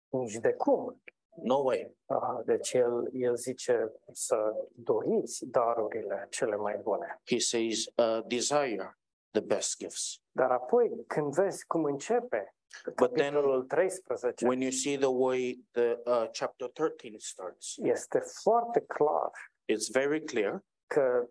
Nici 0.09 0.35
de 0.35 0.53
cum. 0.53 1.03
No 1.42 1.56
way. 1.56 1.96
Uh, 2.06 2.40
deci 2.44 2.72
el, 2.72 3.08
el 3.12 3.36
zice 3.36 3.92
să 4.12 4.52
doriți 4.74 5.46
darurile 5.46 6.26
cele 6.30 6.56
mai 6.56 6.76
bune. 6.82 7.20
He 7.26 7.38
says, 7.38 7.84
uh, 7.96 8.18
desire 8.26 8.98
the 9.30 9.40
best 9.40 9.76
gifts. 9.78 10.20
Dar 10.30 10.50
apoi, 10.50 11.04
când 11.06 11.34
vezi 11.34 11.66
cum 11.66 11.84
începe 11.84 12.54
But 12.96 13.12
then- 13.12 13.32
capitolul 13.32 13.64
13, 13.64 14.46
When 14.46 14.60
you 14.60 14.70
see 14.70 14.96
the 14.96 15.06
way 15.10 15.64
the 15.70 15.98
uh, 16.04 16.28
chapter 16.32 16.68
13 16.68 17.16
starts, 17.18 17.74
este 17.76 18.18
foarte 18.42 18.80
clar 18.80 19.30
it's 19.72 19.90
very 19.92 20.24
clear 20.24 20.64
că, 20.86 21.26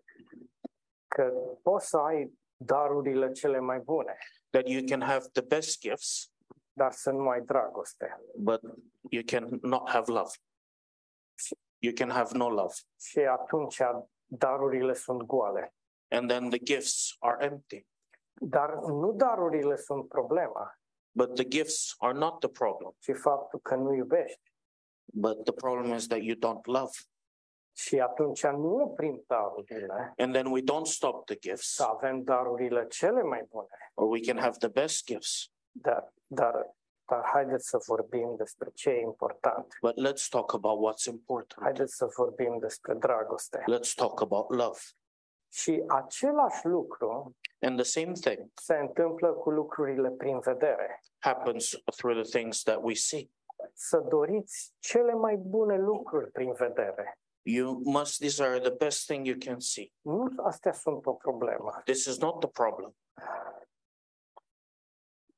că 1.08 1.32
poți 1.62 1.88
să 1.88 1.96
ai 1.96 2.38
darurile 2.56 3.32
cele 3.32 3.58
mai 3.58 3.78
bune, 3.78 4.16
that 4.50 4.68
you 4.68 4.82
can 4.88 5.00
have 5.00 5.24
the 5.32 5.42
best 5.42 5.80
gifts, 5.80 6.30
dar 6.72 6.92
să 6.92 7.10
nu 7.10 7.28
ai 7.28 7.40
dragoste. 7.40 8.20
but 8.36 8.60
you 9.10 9.22
can 9.26 9.58
not 9.62 9.88
have 9.90 10.12
love. 10.12 10.30
You 11.78 11.92
can 11.94 12.10
have 12.10 12.36
no 12.36 12.48
love. 12.48 12.74
Și 13.00 13.18
atunci 13.18 13.78
darurile 14.24 14.94
sunt 14.94 15.22
goale. 15.22 15.74
And 16.08 16.28
then 16.28 16.48
the 16.48 16.58
gifts 16.58 17.16
are 17.18 17.44
empty. 17.44 17.86
Dar 18.32 18.74
nu 18.74 19.12
darurile 19.12 19.76
sunt 19.76 20.08
problema, 20.08 20.74
But 21.12 21.34
the 21.34 21.44
gifts 21.44 21.94
are 21.98 22.18
not 22.18 22.38
the 22.40 22.48
problem. 22.48 22.96
ci 22.98 23.10
faptul 23.14 23.60
că 23.60 23.74
nu 23.74 23.94
iubești. 23.94 24.52
But 25.04 25.44
the 25.44 25.52
problem 25.52 25.92
is 25.92 26.06
that 26.06 26.20
you 26.22 26.34
don't 26.36 26.64
love. 26.64 26.90
Și 27.76 28.00
atunci 28.00 28.46
nu 28.46 28.74
oprim 28.82 29.24
darurile, 29.26 30.12
And 30.16 30.32
then 30.32 30.46
we 30.46 30.60
don't 30.60 30.86
stop 30.86 31.24
the 31.26 31.36
gifts, 31.36 31.74
să 31.74 31.82
avem 31.84 32.22
darurile 32.22 32.86
cele 32.86 33.22
mai 33.22 33.42
bune. 33.48 33.66
or 33.94 34.08
we 34.08 34.20
can 34.20 34.36
have 34.38 34.56
the 34.58 34.68
best 34.68 35.04
gifts. 35.04 35.50
Dar, 35.70 36.12
dar, 36.26 36.74
dar 37.10 37.24
haideți 37.24 37.68
să 37.68 37.78
vorbim 37.86 38.34
despre 38.36 38.70
ce 38.74 38.90
e 38.90 39.00
important. 39.00 39.78
But 39.80 39.94
let's 40.08 40.28
talk 40.28 40.52
about 40.52 40.78
what's 40.78 41.04
important. 41.06 41.62
Haideți 41.62 41.96
să 41.96 42.06
vorbim 42.16 42.58
despre 42.58 42.94
dragoste. 42.94 43.58
Let's 43.58 43.94
talk 43.94 44.20
about 44.20 44.50
love. 44.50 44.78
Și 45.52 45.84
același 45.88 46.66
lucru 46.66 47.36
And 47.60 47.74
the 47.80 47.84
same 48.00 48.12
thing 48.12 48.50
se 48.54 48.74
întâmplă 48.74 49.32
cu 49.32 49.50
lucrurile 49.50 50.10
prin 50.10 50.38
vedere. 50.38 51.00
happens 51.18 51.82
through 51.96 52.20
the 52.22 52.38
things 52.38 52.62
that 52.62 52.78
we 52.82 52.94
see. 52.94 53.30
Să 53.72 53.98
doriți 53.98 54.74
cele 54.78 55.12
mai 55.12 55.36
bune 55.36 55.78
lucruri 55.78 56.30
prin 56.30 56.52
vedere. 56.52 57.18
You 57.42 57.80
must 57.84 58.18
desire 58.20 58.58
the 58.58 58.70
best 58.70 59.06
thing 59.06 59.26
you 59.26 59.36
can 59.44 59.60
see. 59.60 59.92
Nu 60.00 60.28
astea 60.42 60.72
sunt 60.72 61.06
o 61.06 61.12
problemă, 61.12 61.80
This 61.84 62.04
is 62.04 62.18
not 62.18 62.40
the 62.40 62.48
problem, 62.48 62.94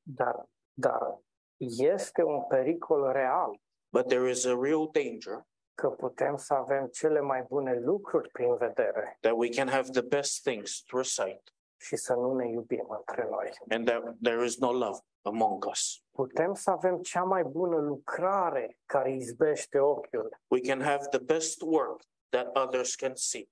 dar, 0.02 0.48
dar 0.72 1.18
este 1.68 2.22
un 2.22 2.42
pericol 2.48 3.12
real 3.12 3.60
but 3.92 4.06
there 4.08 4.30
is 4.30 4.44
a 4.44 4.58
real 4.60 4.90
danger 4.92 5.46
că 5.74 5.88
putem 5.88 6.36
să 6.36 6.54
avem 6.54 6.86
cele 6.86 7.20
mai 7.20 7.42
bune 7.48 7.78
lucruri 7.78 8.28
prin 8.28 8.54
vedere 8.56 9.16
that 9.20 9.34
we 9.36 9.48
can 9.48 9.68
have 9.68 9.88
the 9.90 10.02
best 10.02 10.42
things 10.42 10.82
through 10.82 11.06
sight 11.06 11.54
și 11.80 11.96
să 11.96 12.14
nu 12.14 12.34
ne 12.34 12.48
iubim 12.48 12.86
între 12.88 13.28
noi. 13.30 13.50
and 13.68 13.86
that 13.86 14.02
there 14.22 14.44
is 14.44 14.58
no 14.58 14.72
love 14.72 14.98
among 15.22 15.64
us. 15.64 16.02
Putem 16.10 16.54
să 16.54 16.70
avem 16.70 16.98
cea 16.98 17.22
mai 17.22 17.42
bună 17.42 17.76
lucrare 17.76 18.78
care 18.86 19.14
izbește 19.14 19.78
ochiul 19.78 20.40
We 20.50 20.60
can 20.60 20.80
have 20.80 21.06
the 21.10 21.18
best 21.20 21.62
work 21.62 22.00
that 22.28 22.56
others 22.56 22.94
can 22.94 23.14
see, 23.14 23.48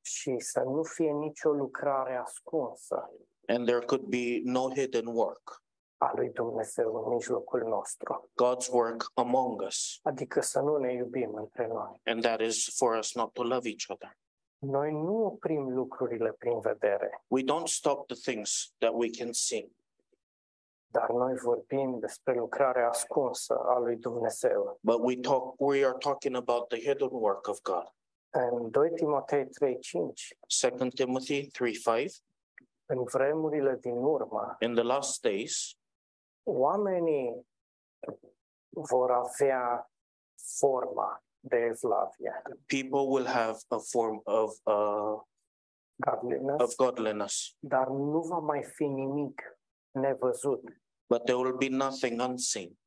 și 0.00 0.38
să 0.38 0.60
nu 0.60 0.82
fie 0.82 1.10
nicio 1.10 1.50
lucrare 1.50 2.16
ascunsă 2.16 3.10
and 3.46 3.66
there 3.66 3.84
could 3.84 4.04
be 4.08 4.40
no 4.44 4.70
hidden 4.70 5.06
work. 5.06 5.62
A 5.98 6.12
lui 6.14 6.30
Dumnezeu 6.30 6.94
în 7.04 7.12
mijlocul 7.14 7.62
nostru. 7.62 8.30
God's 8.42 8.68
work 8.72 9.10
among 9.14 9.60
us, 9.60 9.98
Adică 10.02 10.40
să 10.40 10.60
nu 10.60 10.76
ne 10.76 10.92
iubim 10.92 11.34
între 11.34 11.66
noi. 11.66 12.00
and 12.04 12.22
that 12.22 12.40
is 12.40 12.74
for 12.76 12.96
us 12.96 13.14
not 13.14 13.32
to 13.32 13.42
love 13.42 13.68
each 13.68 13.84
other. 13.88 14.18
Noi 14.58 14.92
nu 14.92 15.24
oprim 15.24 15.68
lucrurile 15.74 16.32
prin 16.32 16.58
vedere, 16.60 17.24
We 17.26 17.42
don't 17.42 17.66
stop 17.66 18.06
the 18.06 18.16
things 18.32 18.72
that 18.78 18.92
we 18.94 19.10
can 19.18 19.32
see, 19.32 19.70
dar 20.86 21.10
noi 21.10 21.34
vorbim 21.34 21.98
despre 21.98 22.34
lucrarea 22.34 22.88
ascunsă 22.88 23.54
a 23.66 23.78
lui 23.78 23.96
Dumnezeu. 23.96 24.78
but 24.80 24.98
we 25.02 25.16
talk 25.16 25.54
we 25.60 25.84
are 25.86 25.96
talking 25.98 26.36
about 26.36 26.68
the 26.68 26.78
hidden 26.78 27.08
work 27.10 27.46
of 27.48 27.60
God. 27.62 27.84
În 28.30 28.70
2 28.70 28.90
Timotei 28.94 29.44
3:5, 29.46 30.36
2 30.78 30.88
Timothy 30.90 31.46
3 31.50 31.72
5. 31.72 32.22
în 32.86 33.02
vremurile 33.04 33.76
din 33.80 33.96
urmă, 33.96 34.56
In 34.60 34.74
the 34.74 34.82
last 34.82 35.20
days, 35.22 35.74
oamenii 36.46 37.46
vor 38.70 39.10
avea 39.10 39.90
forma 40.58 41.24
de 41.40 41.56
evlavie, 41.56 42.42
people 42.66 43.06
will 43.08 43.26
have 43.26 43.58
a 43.68 43.78
form 43.78 44.20
of 44.24 44.58
uh, 44.64 45.20
godliness, 45.96 46.62
of 46.62 46.74
godliness, 46.76 47.56
dar 47.58 47.88
nu 47.88 48.20
va 48.20 48.38
mai 48.38 48.64
fi 48.64 48.86
nimic 48.86 49.58
nevăzut 49.90 50.62
but 51.08 51.26
there 51.26 51.38
will 51.38 51.56
be 51.56 51.68
nothing 51.68 52.20
unseen, 52.20 52.78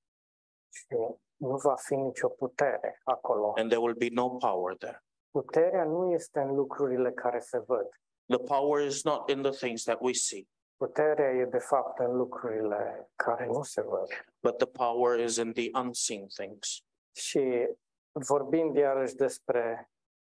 și 0.70 0.96
nu 1.36 1.58
va 1.58 1.76
fi 1.76 1.96
nicio 1.96 2.28
putere 2.30 3.02
acolo. 3.04 3.54
and 3.58 3.70
there 3.70 3.82
will 3.82 3.96
be 3.96 4.10
no 4.10 4.30
power 4.30 4.76
there. 4.76 5.04
Puterea 5.32 5.84
nu 5.84 6.12
este 6.12 6.40
în 6.40 6.56
lucrurile 6.56 7.12
care 7.12 7.40
se 7.40 7.58
văd. 7.58 7.88
The 8.26 8.38
power 8.38 8.86
is 8.86 9.04
not 9.04 9.30
in 9.30 9.42
the 9.42 9.52
things 9.52 9.84
that 9.84 9.98
we 10.02 10.14
see, 10.14 10.48
Puterea 10.84 11.32
e 11.32 11.46
de 11.46 11.58
fapt 11.58 12.00
în 12.00 12.16
lucrurile 12.16 13.10
care 13.16 13.46
nu 13.46 13.64
se 13.64 13.82
văd. 13.82 14.08
but 14.42 14.58
the 14.58 14.68
power 14.68 15.20
is 15.20 15.36
in 15.38 15.54
the 15.54 15.70
unseen 15.80 16.28
things. 16.28 16.68
Și 17.16 17.68
vorbind 18.12 18.76
iarăși 18.76 19.16
despre 19.16 19.92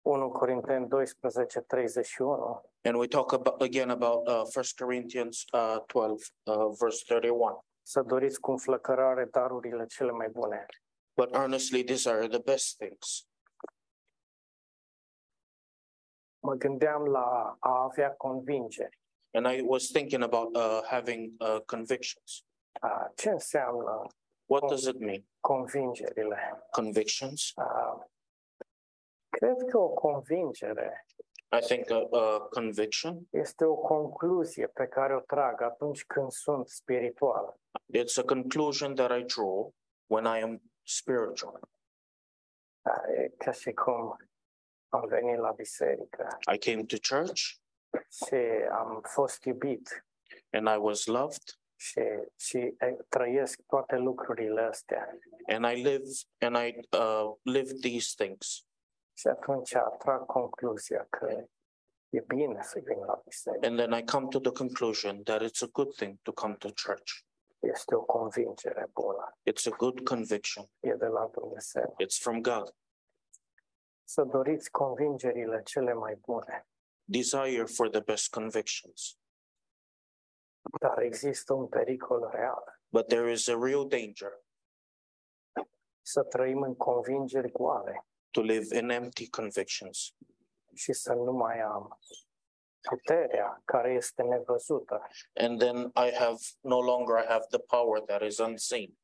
1 0.07 0.31
Corinteni 0.31 0.89
12, 0.89 1.61
31, 1.61 2.63
And 2.83 2.97
we 2.97 3.07
talk 3.07 3.33
about 3.33 3.61
again 3.63 3.91
about 3.91 4.29
uh, 4.29 4.43
1 4.57 4.65
Corinthians 4.85 5.45
uh, 5.53 5.77
12, 5.87 6.33
uh, 6.45 6.77
verse 6.81 7.05
31. 7.07 7.65
să 7.83 8.03
doriți 8.03 8.41
cu 8.41 8.51
înflăcărare 8.51 9.25
darurile 9.25 9.87
cele 9.87 10.11
mai 10.11 10.29
bune. 10.29 10.67
But 11.17 11.35
earnestly 11.35 11.85
desire 11.85 12.27
the 12.29 12.39
best 12.39 12.77
things. 12.77 13.27
Mă 16.39 16.55
gândeam 16.55 17.05
la 17.05 17.57
a 17.59 17.83
avea 17.83 18.15
convingeri. 18.15 18.99
And 19.35 19.47
I 19.47 19.63
was 19.63 19.91
thinking 19.91 20.23
about 20.23 20.57
uh, 20.57 20.83
having 20.89 21.33
uh, 21.41 21.61
convictions. 21.67 22.45
Ah, 22.81 22.89
a, 22.91 23.13
Ce 23.17 23.31
înseamnă 23.31 24.01
uh, 24.05 24.11
What 24.47 24.69
does 24.69 24.85
it 24.87 24.99
mean? 24.99 25.25
convingerile? 25.41 26.67
Convictions? 26.71 27.53
A, 27.55 28.07
Cred 29.29 29.57
că 29.71 29.79
o 29.79 29.89
convingere 29.89 31.07
I 31.53 31.61
think 31.61 31.91
a, 31.91 32.09
a 32.19 32.39
conviction 32.41 33.27
este 33.31 33.65
o 33.65 33.75
concluzie 33.75 34.67
pe 34.67 34.87
care 34.87 35.15
o 35.17 35.21
trag 35.21 35.61
atunci 35.61 36.05
când 36.05 36.31
sunt 36.31 36.69
spiritual. 36.69 37.61
It's 37.93 38.19
a 38.19 38.23
conclusion 38.23 38.95
that 38.95 39.19
I 39.19 39.23
draw 39.23 39.73
when 40.07 40.25
I 40.25 40.43
am 40.43 40.63
spiritual. 40.83 41.61
Ah, 42.83 43.03
e 43.09 43.29
ca 43.39 43.51
și 43.51 43.73
cum 43.73 44.17
am 44.89 45.07
venit 45.09 45.39
la 45.39 45.51
biserică 45.53 46.29
I 46.55 46.59
came 46.59 46.85
to 46.85 46.97
church 47.17 47.41
și 48.27 48.35
am 48.71 49.01
fost 49.03 49.45
iubit 49.45 50.07
and 50.51 50.69
I 50.69 50.77
was 50.79 51.07
loved 51.07 51.43
și, 51.77 52.01
și 52.37 52.57
e, 52.59 52.97
trăiesc 53.09 53.61
toate 53.67 53.97
lucrurile 53.97 54.61
astea. 54.61 55.19
and 55.47 55.65
I 55.65 55.83
live 55.83 56.05
and 56.39 56.57
I 56.57 56.89
uh, 56.97 57.35
live 57.43 57.73
these 57.81 58.25
things. 58.25 58.67
Și 59.17 59.27
atunci 59.27 59.73
trag 59.99 60.27
concluzia 60.27 61.07
că 61.11 61.45
e 62.09 62.21
bine 62.21 62.63
să 62.63 62.81
vin 62.85 62.99
la 62.99 63.23
biserică. 63.25 63.67
And 63.67 63.79
then 63.79 63.93
I 63.93 64.05
come 64.05 64.29
to 64.29 64.39
the 64.39 64.53
conclusion 64.53 65.23
that 65.23 65.43
it's 65.43 65.63
a 65.63 65.69
good 65.73 65.95
thing 65.95 66.19
to 66.23 66.33
come 66.33 66.55
to 66.55 66.69
church. 66.87 67.13
Este 67.59 67.95
o 67.95 68.03
convingere 68.03 68.91
bună. 68.93 69.39
It's 69.51 69.73
a 69.73 69.77
good 69.77 70.01
conviction. 70.01 70.71
E 70.81 70.95
de 70.95 71.07
la 71.07 71.27
Dumnezeu. 71.33 71.95
It's 72.03 72.19
from 72.21 72.41
God. 72.41 72.75
Să 74.05 74.23
doriți 74.23 74.71
convingerile 74.71 75.63
cele 75.63 75.93
mai 75.93 76.15
bune. 76.15 76.67
Desire 77.05 77.67
for 77.67 77.89
the 77.89 78.01
best 78.01 78.31
convictions. 78.31 79.19
Dar 80.81 80.99
există 80.99 81.53
un 81.53 81.69
pericol 81.69 82.31
real. 82.33 82.81
But 82.89 83.07
there 83.09 83.31
is 83.31 83.49
a 83.49 83.59
real 83.63 83.89
danger 83.89 84.43
Să 86.03 86.23
trăim 86.23 86.63
în 86.63 86.75
convingeri 86.77 87.51
goale 87.53 88.07
to 88.31 88.41
live 88.41 88.79
in 88.79 88.89
empty 88.89 89.31
convictions 89.31 90.15
și 90.75 90.93
să 90.93 91.13
nu 91.13 91.33
mai 91.33 91.61
am 91.61 91.99
puterea 92.81 93.63
care 93.65 93.93
este 93.93 94.23
nevăzută 94.23 95.07
and 95.35 95.59
then 95.59 95.77
I 95.95 96.13
have 96.13 96.39
no 96.61 96.81
longer 96.81 97.17
I 97.25 97.27
have 97.27 97.45
the 97.51 97.59
power 97.59 98.01
that 98.01 98.23
is 98.23 98.39
unseen. 98.39 98.99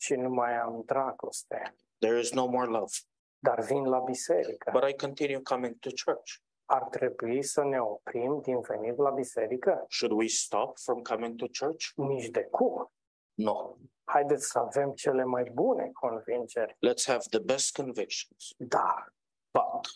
și 0.00 0.14
nu 0.14 0.28
mai 0.28 0.56
am 0.56 0.82
dragoste. 0.86 1.74
There 1.98 2.18
is 2.18 2.32
no 2.32 2.46
more 2.46 2.66
love. 2.66 2.92
Dar 3.38 3.60
vin 3.60 3.84
la 3.84 4.00
biserică. 4.00 4.70
But 4.70 4.90
I 4.90 4.94
continue 4.94 5.40
coming 5.42 5.78
to 5.78 5.90
church. 6.04 6.42
Ar 6.70 6.82
trebui 6.82 7.42
să 7.42 7.62
ne 7.64 7.80
oprim 7.80 8.40
din 8.40 8.60
venit 8.60 8.96
la 8.96 9.10
biserică? 9.10 9.84
Should 9.88 10.18
we 10.18 10.26
stop 10.26 10.78
from 10.78 11.02
coming 11.02 11.36
to 11.36 11.46
church? 11.60 11.84
Nici 11.96 12.28
de 12.28 12.44
cum. 12.50 12.92
No. 13.34 13.74
Haideți 14.04 14.46
să 14.50 14.58
avem 14.58 14.92
cele 14.92 15.24
mai 15.24 15.50
bune 15.52 15.90
convingeri. 15.92 16.72
Let's 16.72 17.04
have 17.06 17.22
the 17.30 17.38
best 17.38 17.76
convictions. 17.76 18.54
Dar, 18.56 19.14
But, 19.50 19.86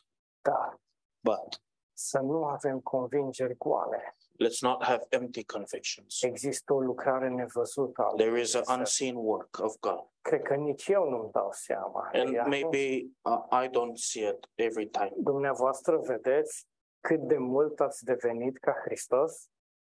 dar, 0.43 0.81
but 1.21 1.63
să 1.93 2.19
nu 2.19 2.45
avem 2.45 2.81
convingeri 2.81 3.57
goale. 3.57 4.15
let's 4.45 4.61
not 4.61 4.85
have 4.85 5.07
empty 5.09 5.45
convictions. 5.45 6.23
Există 6.23 6.73
o 6.73 6.81
lucrare 6.81 7.29
nevăzută. 7.29 8.03
a 8.03 8.11
lui 8.11 8.19
There 8.27 8.41
is 8.41 8.55
an 8.55 8.61
Dumnezeu. 8.63 8.79
unseen 8.79 9.15
work 9.17 9.59
of 9.63 9.75
God. 9.81 10.05
Cred 10.23 10.43
că 10.43 10.55
nici 10.55 10.89
eu 10.89 11.09
nu-mi 11.09 11.31
dau 11.33 11.49
seama. 11.53 12.11
And 12.13 12.29
Iar 12.33 12.47
maybe 12.49 13.07
uh, 13.23 13.65
I 13.65 13.69
don't 13.69 13.95
see 13.95 14.29
it 14.29 14.47
every 14.55 14.87
time. 14.87 15.13
Dumneavoastră 15.17 15.97
vedeți 15.99 16.67
cât 17.01 17.21
de 17.21 17.37
mult 17.39 17.81
ați 17.81 18.05
devenit 18.05 18.59
ca 18.59 18.73
Hristos, 18.85 19.47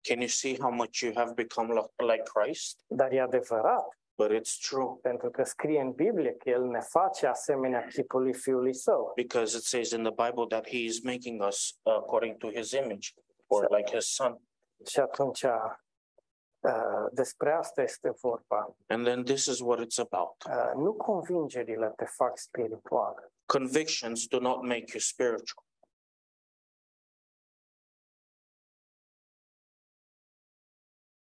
Can 0.09 0.19
you 0.19 0.29
see 0.29 0.57
how 0.61 0.71
much 0.71 0.99
you 1.01 1.13
have 1.15 1.33
become 1.35 1.73
like 1.97 2.23
Christ? 2.35 2.81
dar 2.87 3.13
e 3.13 3.21
adevărat, 3.21 3.99
But 4.19 4.31
it's 4.33 4.59
true 4.69 4.99
pentru 5.03 5.31
că 5.31 5.43
scrie 5.43 5.81
în 5.81 5.93
Biblie 5.93 6.33
că 6.35 6.49
El 6.51 6.65
ne 6.65 6.81
face 6.81 7.27
asemenea 7.27 7.87
chipului 7.87 8.35
Fiului 8.35 8.75
Său. 8.75 9.13
because 9.17 9.57
it 9.57 9.63
says 9.63 9.91
in 9.91 10.03
the 10.03 10.25
Bible 10.27 10.47
that 10.49 10.69
He 10.69 10.77
is 10.79 11.01
making 11.03 11.43
us 11.43 11.79
according 11.83 12.37
to 12.37 12.49
His 12.51 12.71
image 12.71 13.09
or 13.47 13.67
like 13.77 13.91
His 13.97 14.15
Son. 14.15 14.41
Și 14.87 15.01
atunci 15.01 15.45
Uh, 16.67 17.07
despre 17.13 17.53
asta 17.53 17.83
este 17.83 18.11
vorba. 18.11 18.77
And 18.87 19.05
then 19.05 19.25
this 19.25 19.47
is 19.47 19.61
what 19.61 19.79
it's 19.79 19.99
about. 19.99 20.45
Uh, 20.49 20.73
nu 20.75 20.95
convingerile 20.95 21.93
te 21.97 22.05
fac 22.05 22.39
spiritual. 22.39 23.33
Convictions 23.47 24.27
do 24.27 24.39
not 24.39 24.63
make 24.63 24.85
you 24.93 24.99
spiritual. 24.99 25.65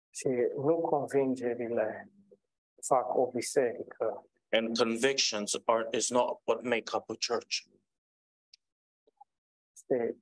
Și 0.09 0.27
nu 0.55 0.79
convingerile 0.79 2.11
fac 2.81 3.15
o 3.15 3.31
biserică. 3.31 4.25
And 4.51 4.77
convictions 4.77 5.61
are 5.65 5.87
is 5.91 6.09
not 6.09 6.39
what 6.43 6.61
make 6.61 6.95
up 6.95 7.09
a 7.09 7.15
church. 7.27 7.55
Este, 9.73 10.17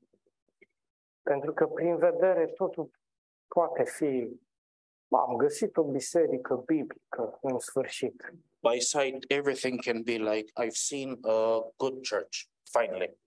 pentru 1.22 1.54
că 1.54 1.68
prin 1.68 1.98
vedere 1.98 2.48
totul 2.48 2.92
poate 3.48 3.84
fi 3.84 4.40
am 5.10 5.36
găsit 5.36 5.78
o 5.78 5.84
biserică 5.84 6.64
biblică 6.66 7.40
în 7.42 7.60
sfârșit. 7.60 8.34
By 8.72 8.80
sight, 8.80 9.32
everything 9.32 9.82
can 9.84 10.02
be 10.02 10.12
like, 10.18 10.52
I've 10.64 10.76
seen 10.90 11.18
a 11.22 11.60
good 11.78 12.08
church, 12.10 12.38
finally. 12.72 13.18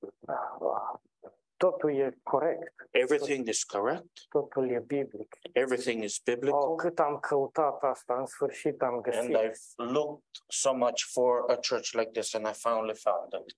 Totul 1.57 1.95
e 1.97 2.19
corect, 2.23 2.75
Everything 2.90 3.49
is 3.49 3.64
correct, 3.64 4.09
totul 4.29 4.71
e 4.71 4.79
biblic. 4.79 5.37
everything 5.53 6.03
is 6.03 6.16
Oh, 6.27 6.35
biblical. 6.35 6.75
cât 6.77 6.99
am 6.99 7.19
căutat 7.19 7.83
asta, 7.83 8.14
în 8.19 8.27
sfârșit 8.27 8.83
am 8.83 9.03
And. 9.12 9.37
I've 9.37 9.75
looked 9.77 10.25
so 10.47 10.75
much 10.75 11.03
for 11.12 11.45
a 11.51 11.55
church 11.69 11.90
like 11.93 12.11
this 12.11 12.35
and 12.35 12.47
I 12.47 12.53
finally 12.53 12.95
found 12.95 13.33
it. 13.33 13.57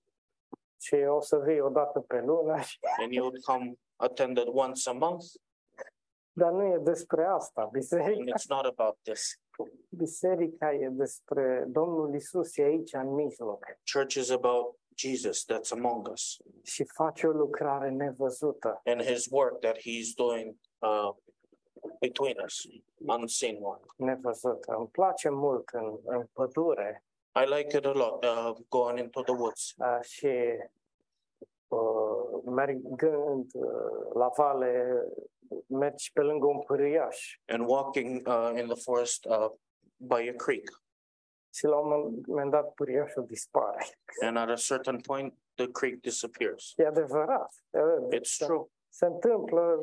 Și 0.81 0.95
o 0.95 1.21
să 1.21 1.37
vii 1.45 1.59
o 1.59 1.69
dată 1.69 1.99
pe 1.99 2.21
lună, 2.21 2.59
And 2.99 3.11
you 3.13 3.25
would 3.25 3.43
come 3.43 3.73
attend 3.95 4.37
it 4.37 4.47
once 4.47 4.89
a 4.89 4.93
month, 4.93 5.25
dar 6.33 6.51
nu 6.51 6.63
e 6.65 6.77
despre 6.77 7.25
asta. 7.25 7.61
and 7.61 7.71
Biserica, 7.71 8.33
it's 8.37 8.47
not 8.49 8.65
about 8.65 8.97
this. 9.01 9.37
biserica 9.89 10.73
e 10.73 10.87
despre 10.91 11.65
Domnul 11.67 12.15
Isus, 12.15 12.57
e 12.57 12.63
aici 12.63 12.93
în 12.93 13.13
mijloc 13.13 13.65
Church 13.93 14.13
is 14.15 14.29
about 14.29 14.75
Jesus 14.95 15.45
that's 15.45 15.71
among 15.71 16.07
us 16.07 16.37
și 16.63 16.83
face 16.85 17.27
o 17.27 17.31
lucrare 17.31 17.89
nevăzută. 17.89 18.81
and 18.85 19.01
his 19.01 19.27
work 19.31 19.59
that 19.59 19.77
he's 19.77 20.13
doing 20.15 20.55
uh, 20.79 21.13
between 21.99 22.35
us, 22.45 22.53
unseen 22.97 23.57
work. 23.61 23.93
nevăzută. 23.97 24.73
Îmi 24.77 24.87
place 24.87 25.29
mult 25.29 25.69
în, 25.69 25.97
în 26.03 26.25
pădure 26.33 27.03
I 27.43 27.53
like 27.55 27.77
it 27.77 27.85
a 27.85 27.91
lot, 27.91 28.23
uh, 28.25 28.55
going 28.69 28.99
into 28.99 29.21
the 29.21 29.33
woods 29.33 29.73
uh, 29.77 29.97
și 30.01 30.31
uh, 31.67 32.41
mergând 32.45 33.51
uh, 33.53 34.13
la 34.13 34.31
vale, 34.37 35.03
mergi 35.67 36.11
pe 36.11 36.21
lângă 36.21 36.45
and 37.47 37.65
walking 37.69 38.27
uh, 38.27 38.51
in 38.59 38.67
the 38.67 38.75
forest 38.83 39.25
uh, 39.25 39.49
by 39.97 40.29
a 40.29 40.33
creek. 40.35 40.81
și 41.53 41.65
la 41.65 41.77
un 41.77 41.87
moment 42.27 42.51
dat 42.51 42.73
pârâiașul 42.73 43.25
dispare. 43.25 43.85
And 44.21 44.37
at 44.37 44.49
a 44.49 44.55
certain 44.55 44.99
point, 44.99 45.33
the 45.55 45.71
creek 45.71 46.01
disappears. 46.01 46.73
E 46.75 46.85
adevărat. 46.85 47.53
It's 48.15 48.37
true. 48.37 48.65
Se 48.89 49.05
întâmplă 49.05 49.79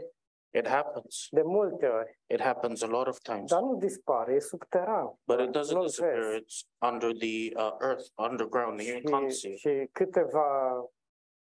It 0.52 0.68
happens. 0.68 1.26
de 1.30 1.42
multe 1.42 1.86
ori, 1.86 2.18
It 2.26 2.40
happens 2.40 2.82
a 2.82 2.86
lot 2.86 3.06
of 3.06 3.18
times. 3.18 3.50
dar 3.50 3.60
nu 3.60 3.74
dispare, 3.76 4.34
e 4.34 4.38
subteran. 4.40 5.18
But 5.26 5.40
it 5.40 5.56
doesn't 5.56 5.80
disappear. 5.80 6.20
vezi. 6.20 6.42
It's 6.42 6.88
under 6.92 7.12
the 7.12 7.52
uh, 7.56 7.76
earth, 7.80 8.04
underground. 8.16 8.80
You 8.80 9.00
can't 9.00 9.30
see. 9.30 9.56
Și 9.56 9.88
câteva, 9.92 10.72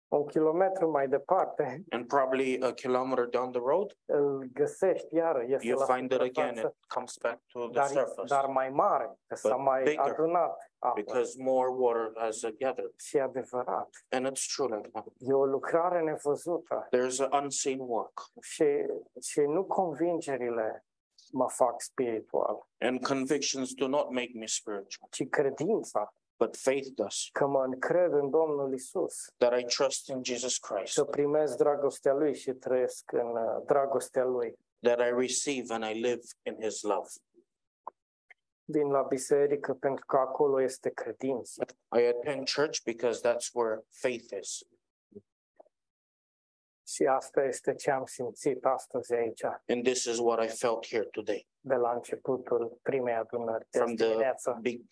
un 0.07 0.25
kilometru 0.25 0.89
mai 0.91 1.07
departe, 1.07 1.83
And 1.89 2.07
probably 2.07 2.59
a 2.61 2.71
kilometer 2.73 3.25
down 3.25 3.51
the 3.51 3.61
road, 3.65 3.97
îl 4.05 4.49
găsești 4.53 5.15
iară, 5.15 5.43
iese 5.47 5.67
you 5.67 5.79
la 5.79 5.85
find 5.85 6.11
it 6.11 6.19
again. 6.19 6.31
suprafață. 6.55 6.75
It 6.83 6.87
comes 6.93 7.17
back 7.21 7.39
to 7.51 7.59
the 7.59 7.69
dar, 7.71 7.85
surface 7.87 8.27
dar 8.35 8.45
mai 8.45 8.69
mare, 8.69 9.17
că 9.27 9.35
s-a 9.35 9.55
But 9.55 9.65
mai 9.65 9.83
bigger, 9.83 9.99
adunat 9.99 10.71
apă. 10.79 11.01
because 11.01 11.35
more 11.43 11.69
water 11.69 12.11
has 12.15 12.41
uh, 12.41 12.53
gathered. 12.59 12.91
Și 12.99 13.17
e 13.17 13.21
adevărat. 13.21 13.89
And 14.09 14.27
it's 14.27 14.45
true 14.55 14.75
like 14.75 14.89
that. 14.89 15.05
E 15.17 15.33
o 15.33 15.45
lucrare 15.45 16.01
nevăzută 16.01 16.87
There's 16.95 17.29
an 17.29 17.43
unseen 17.43 17.79
work. 17.79 18.21
și, 18.41 18.65
și 19.21 19.39
nu 19.39 19.63
convingerile 19.63 20.85
mă 21.31 21.49
fac 21.49 21.81
spiritual, 21.81 22.67
And 22.79 23.07
convictions 23.07 23.73
do 23.73 23.87
not 23.87 24.09
make 24.09 24.31
me 24.35 24.45
spiritual, 24.45 25.09
ci 25.09 25.29
credința 25.29 26.13
but 26.37 26.55
faith 26.55 26.87
does. 26.93 27.29
că 27.31 27.45
mă 27.47 27.63
încred 27.63 28.11
în 28.13 28.29
Domnul 28.29 28.73
Isus, 28.73 29.15
That 29.37 29.59
I 29.59 29.63
trust 29.63 30.07
in 30.07 30.23
Jesus 30.23 30.57
Christ. 30.57 30.93
să 30.93 31.03
primesc 31.03 31.57
dragostea 31.57 32.13
Lui 32.13 32.35
și 32.35 32.51
trăiesc 32.51 33.11
în 33.11 33.27
uh, 33.27 33.63
dragostea 33.65 34.23
Lui. 34.23 34.53
that 34.81 34.99
I 34.99 35.11
receive 35.19 35.73
and 35.73 35.83
I 35.83 35.99
live 35.99 36.21
in 36.43 36.61
his 36.61 36.81
love. 36.81 37.07
Vin 38.67 38.87
la 38.91 39.01
biserică 39.01 39.73
pentru 39.73 40.05
că 40.05 40.17
acolo 40.17 40.61
este 40.61 40.89
credință. 40.89 41.65
I 41.97 42.01
attend 42.05 42.49
church 42.55 42.79
because 42.85 43.19
that's 43.29 43.49
where 43.53 43.81
faith 43.89 44.37
is. 44.41 44.63
Și 46.87 47.05
asta 47.05 47.43
este 47.43 47.75
ce 47.75 47.91
am 47.91 48.05
simțit 48.05 48.65
astăzi 48.65 49.13
aici, 49.13 49.43
And 49.43 49.83
this 49.83 50.03
is 50.03 50.17
what 50.19 50.43
I 50.43 50.47
felt 50.47 50.87
here 50.87 51.03
today 51.03 51.47
de 51.59 51.75
la 51.75 51.91
începutul 51.91 52.79
primei 52.81 53.13
adunări 53.13 53.67
from 53.69 53.95
the 53.95 54.33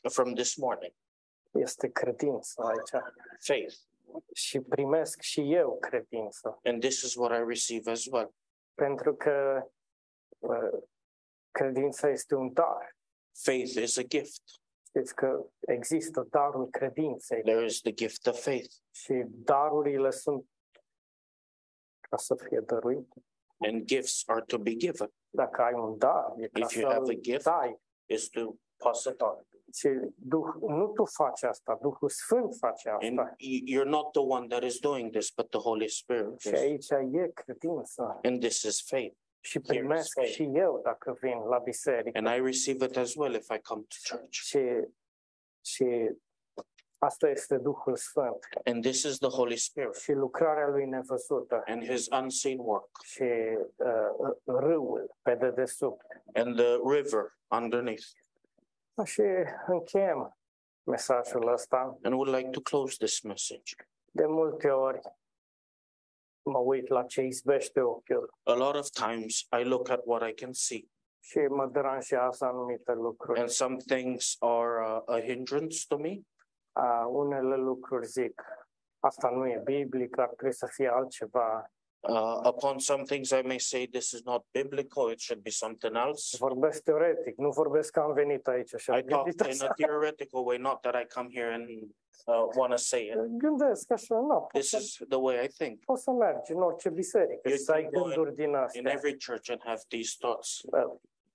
from 0.10 0.34
this 0.34 0.56
morning. 0.56 0.93
Este 1.54 1.92
credință 1.92 2.62
aici. 2.62 3.04
Faith. 3.39 3.76
Și 4.34 4.60
primesc 4.60 5.22
și 5.22 5.54
eu 5.54 5.78
credință. 5.80 6.60
And 6.63 6.80
this 6.82 7.02
is 7.02 7.16
what 7.16 7.32
I 7.39 7.44
receive 7.48 7.92
as 7.92 8.06
well. 8.06 8.34
pentru 8.74 9.16
că 9.16 9.68
uh, 10.39 10.80
credința 11.52 12.10
este 12.10 12.36
un 12.36 12.54
dar. 12.54 12.96
Faith 13.32 13.74
is 13.74 13.98
a 13.98 14.02
gift. 14.02 14.42
Știți 14.88 15.16
că 15.16 15.46
există 15.60 16.28
darul 16.30 16.70
credinței 16.70 17.42
There 17.42 17.66
is 17.66 17.82
the 17.82 17.92
gift 17.92 18.28
of 18.28 18.44
faith. 18.44 18.74
și 18.92 19.24
darurile 19.28 20.10
sunt 20.10 20.46
ca 22.10 22.18
să 22.18 22.36
fie 22.36 22.60
dăruite. 22.60 23.24
And 23.58 23.84
gifts 23.86 24.24
are 24.26 24.44
to 24.48 24.58
be 24.58 24.76
given. 24.76 25.13
Dacă 25.30 25.62
ai 25.62 25.74
un 25.74 25.98
dar, 25.98 26.34
e 26.38 26.48
ca 26.48 26.60
If 26.60 26.74
you 26.74 26.82
să 26.82 26.94
have 26.94 26.96
a 26.96 27.13
îl 27.13 27.20
gift, 27.20 27.44
dai. 27.44 27.80
Is 28.06 28.28
to 28.30 28.54
pass 28.78 29.06
it 29.06 29.22
on. 29.22 29.46
Și 29.74 29.90
Duh, 30.16 30.54
nu 30.62 30.88
tu 30.88 31.06
faci 31.06 31.44
asta, 31.44 31.78
Duhul 31.82 32.10
Sfânt 32.10 32.56
face 32.56 32.90
And 32.90 33.20
asta. 33.20 33.36
you're 33.72 33.86
not 33.90 34.12
the 34.12 34.22
one 34.22 34.48
that 34.48 34.64
is 34.64 34.80
doing 34.80 35.12
this, 35.12 35.32
but 35.32 35.50
the 35.50 35.60
Holy 35.60 35.88
Spirit. 35.90 36.40
Și 36.40 36.48
is. 36.48 36.60
aici 36.60 36.90
e 37.14 37.32
credință. 37.34 38.20
And 38.24 38.40
this 38.40 38.62
is 38.62 38.82
faith. 38.88 39.16
Și 39.40 39.60
Here 39.64 39.74
is 39.76 39.80
primesc 39.86 40.14
faith. 40.14 40.30
și 40.32 40.50
eu 40.54 40.80
dacă 40.84 41.18
vin 41.22 41.38
la 41.50 41.58
biserică. 41.58 42.18
And 42.18 42.28
I 42.28 42.42
receive 42.46 42.86
it 42.86 42.98
as 42.98 43.16
well 43.16 43.34
if 43.34 43.50
I 43.56 43.60
come 43.62 43.82
to 43.82 44.16
church. 44.16 44.32
Și, 44.34 44.60
și 45.66 46.12
asta 46.98 47.30
este 47.30 47.58
Duhul 47.58 47.96
Sfânt. 47.96 48.48
And 48.64 48.82
this 48.84 49.04
is 49.04 49.18
the 49.18 49.30
Holy 49.30 49.58
Spirit 49.58 49.96
Și 49.96 50.12
lucrarea 50.12 50.68
lui 50.68 50.86
nevăzută. 50.86 51.62
and 51.66 51.84
his 51.86 52.08
unseen 52.12 52.60
work 52.60 52.90
și 53.04 53.24
uh, 53.76 54.32
râul 54.46 55.16
pe 55.22 55.36
dedesubt. 55.36 56.06
and 56.34 56.56
the 56.56 56.76
river 56.96 57.38
underneath. 57.48 58.04
Și 59.03 59.21
încheiem 59.67 60.38
mesajul 60.84 61.47
ăsta. 61.47 61.97
And 62.03 62.13
would 62.13 62.36
like 62.36 62.49
to 62.49 62.62
close 62.62 62.95
this 62.97 63.21
message. 63.21 63.75
De 64.12 64.25
multe 64.25 64.69
ori 64.69 64.99
mă 66.45 66.58
uit 66.58 66.88
la 66.88 67.03
ce 67.03 67.21
izbește 67.21 67.82
ochiul 67.82 68.34
A 68.43 68.53
lot 68.53 68.75
of 68.75 68.89
times 68.89 69.47
I 69.60 69.63
look 69.63 69.89
at 69.89 70.01
what 70.06 70.29
I 70.29 70.34
can 70.34 70.53
see, 70.53 70.88
și 71.19 71.38
mă 71.38 71.65
deranjează 71.67 72.45
anumite 72.45 72.93
lucruri. 72.93 73.39
and 73.39 73.49
some 73.49 73.77
things 73.77 74.36
are 74.39 74.89
uh, 74.91 75.15
a 75.15 75.19
hindrance 75.19 75.77
to 75.88 75.97
me. 75.97 76.19
Uh, 76.79 77.06
unele 77.08 77.56
lucruri 77.56 78.06
zic, 78.06 78.41
asta 78.99 79.29
nu 79.29 79.47
e 79.47 79.62
biblic, 79.63 80.17
ar 80.17 80.27
trebui 80.27 80.53
să 80.53 80.67
fie 80.71 80.88
altceva. 80.88 81.71
Uh, 82.06 82.39
upon 82.44 82.80
some 82.80 83.04
things, 83.06 83.32
I 83.32 83.42
may 83.42 83.60
say 83.60 83.86
this 83.88 84.12
is 84.12 84.22
not 84.26 84.44
biblical, 84.52 85.10
it 85.12 85.20
should 85.22 85.42
be 85.42 85.50
something 85.50 85.96
else. 85.96 86.38
Vorbesc 86.38 86.84
teoretic, 86.84 87.38
nu 87.38 87.50
vorbesc 87.50 87.92
că 87.92 88.00
am 88.00 88.13
venit 88.13 88.48
aici 88.48 88.74
și 88.78 88.92
I 88.98 89.04
talk 89.04 89.28
in 89.28 89.62
a 89.62 89.74
theoretical 89.74 90.46
way, 90.46 90.58
not 90.58 90.82
that 90.82 90.96
I 90.96 91.06
come 91.13 91.30
here 91.34 91.54
and 91.54 91.68
uh, 92.26 92.46
want 92.56 92.72
to 92.72 92.78
say 92.78 93.06
it. 93.06 93.16
Gândesc 93.38 93.92
așa, 93.92 94.16
nu, 94.16 94.48
This 94.54 94.72
is 94.72 94.98
the 95.10 95.18
way 95.18 95.44
I 95.44 95.48
think. 95.48 95.80
poți 95.86 96.04
să 96.04 96.12
mergi 96.12 96.52
în 96.52 96.62
orice 96.62 96.89
biserică 96.89 97.50
You 97.50 97.58
să 97.58 97.72
ai 97.72 97.88
gânduri 97.92 98.36
din 98.36 98.56
In 98.72 98.86
every 98.86 99.18
church 99.26 99.50
and 99.50 99.62
have 99.63 99.82
these 99.88 100.16
thoughts 100.20 100.62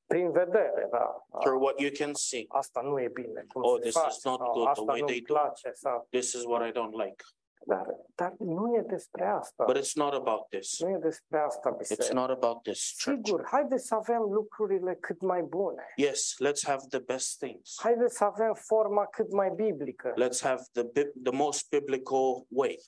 Prin 0.06 0.30
vedere, 0.30 0.88
da. 0.90 1.26
through 1.40 1.62
what 1.62 1.80
you 1.80 1.90
can 1.98 2.14
see. 2.14 2.44
asta 2.48 2.80
nu 2.80 3.00
e 3.00 3.08
bine. 3.08 3.44
Cum 3.52 3.62
Oh, 3.64 3.78
this 3.80 3.94
face, 3.96 4.08
is 4.16 4.24
not 4.24 4.40
good, 4.52 4.72
the 4.74 4.82
way 4.82 5.02
they 5.02 5.20
do. 5.20 5.34
place. 5.34 5.72
Sau... 5.74 6.06
This 6.10 6.32
is 6.32 6.44
what 6.44 6.68
I 6.68 6.72
don't 6.72 6.94
like. 7.04 7.22
Dar, 7.66 7.96
dar 8.14 8.34
nu 8.38 8.76
e 8.76 8.80
despre 8.80 9.24
asta. 9.26 9.64
But 9.64 9.76
it's 9.76 9.94
not 9.94 10.12
about 10.12 10.48
this. 10.48 10.80
Nu 10.80 10.90
e 10.90 10.96
despre 10.96 11.38
asta, 11.38 11.76
It's 11.80 12.12
not 12.12 12.30
about 12.30 12.62
this 12.62 13.02
church. 13.04 13.20
Sigur, 13.24 13.46
haideți 13.46 13.86
să 13.86 13.94
avem 13.94 14.22
lucrurile 14.22 14.94
cât 14.94 15.20
mai 15.20 15.42
bune. 15.42 15.84
Yes, 15.96 16.34
let's 16.44 16.66
have 16.66 16.82
the 16.88 16.98
best 16.98 17.38
things. 17.38 17.74
Haideți 17.82 18.16
să 18.16 18.24
avem 18.24 18.54
forma 18.54 19.06
cât 19.06 19.32
mai 19.32 19.50
biblică. 19.50 20.12
Let's 20.12 20.40
have 20.42 20.62
the 20.72 20.84
the 21.22 21.36
most 21.36 21.68
biblical 21.68 22.44
way. 22.48 22.78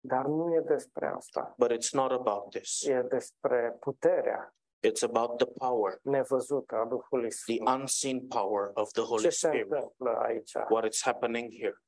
Dar 0.00 0.24
nu 0.24 0.54
e 0.54 0.60
despre 0.60 1.06
asta. 1.06 1.54
But 1.58 1.72
it's 1.72 1.92
not 1.92 2.10
about 2.10 2.50
this. 2.50 2.86
E 2.86 3.06
despre 3.08 3.76
puterea 3.80 4.52
It's 4.80 5.02
about 5.02 5.38
the 5.38 5.46
power, 5.46 5.98
nevăzută 6.02 6.74
a 6.74 6.84
Duhului 6.84 7.28
the 7.46 7.72
unseen 7.72 8.26
power 8.28 8.70
of 8.74 8.90
the 8.92 9.02
Holy 9.02 9.30
Spirit, 9.30 9.72
aici? 10.18 10.52
what 10.68 10.84
is 10.92 11.02
happening 11.02 11.52
here. 11.52 11.82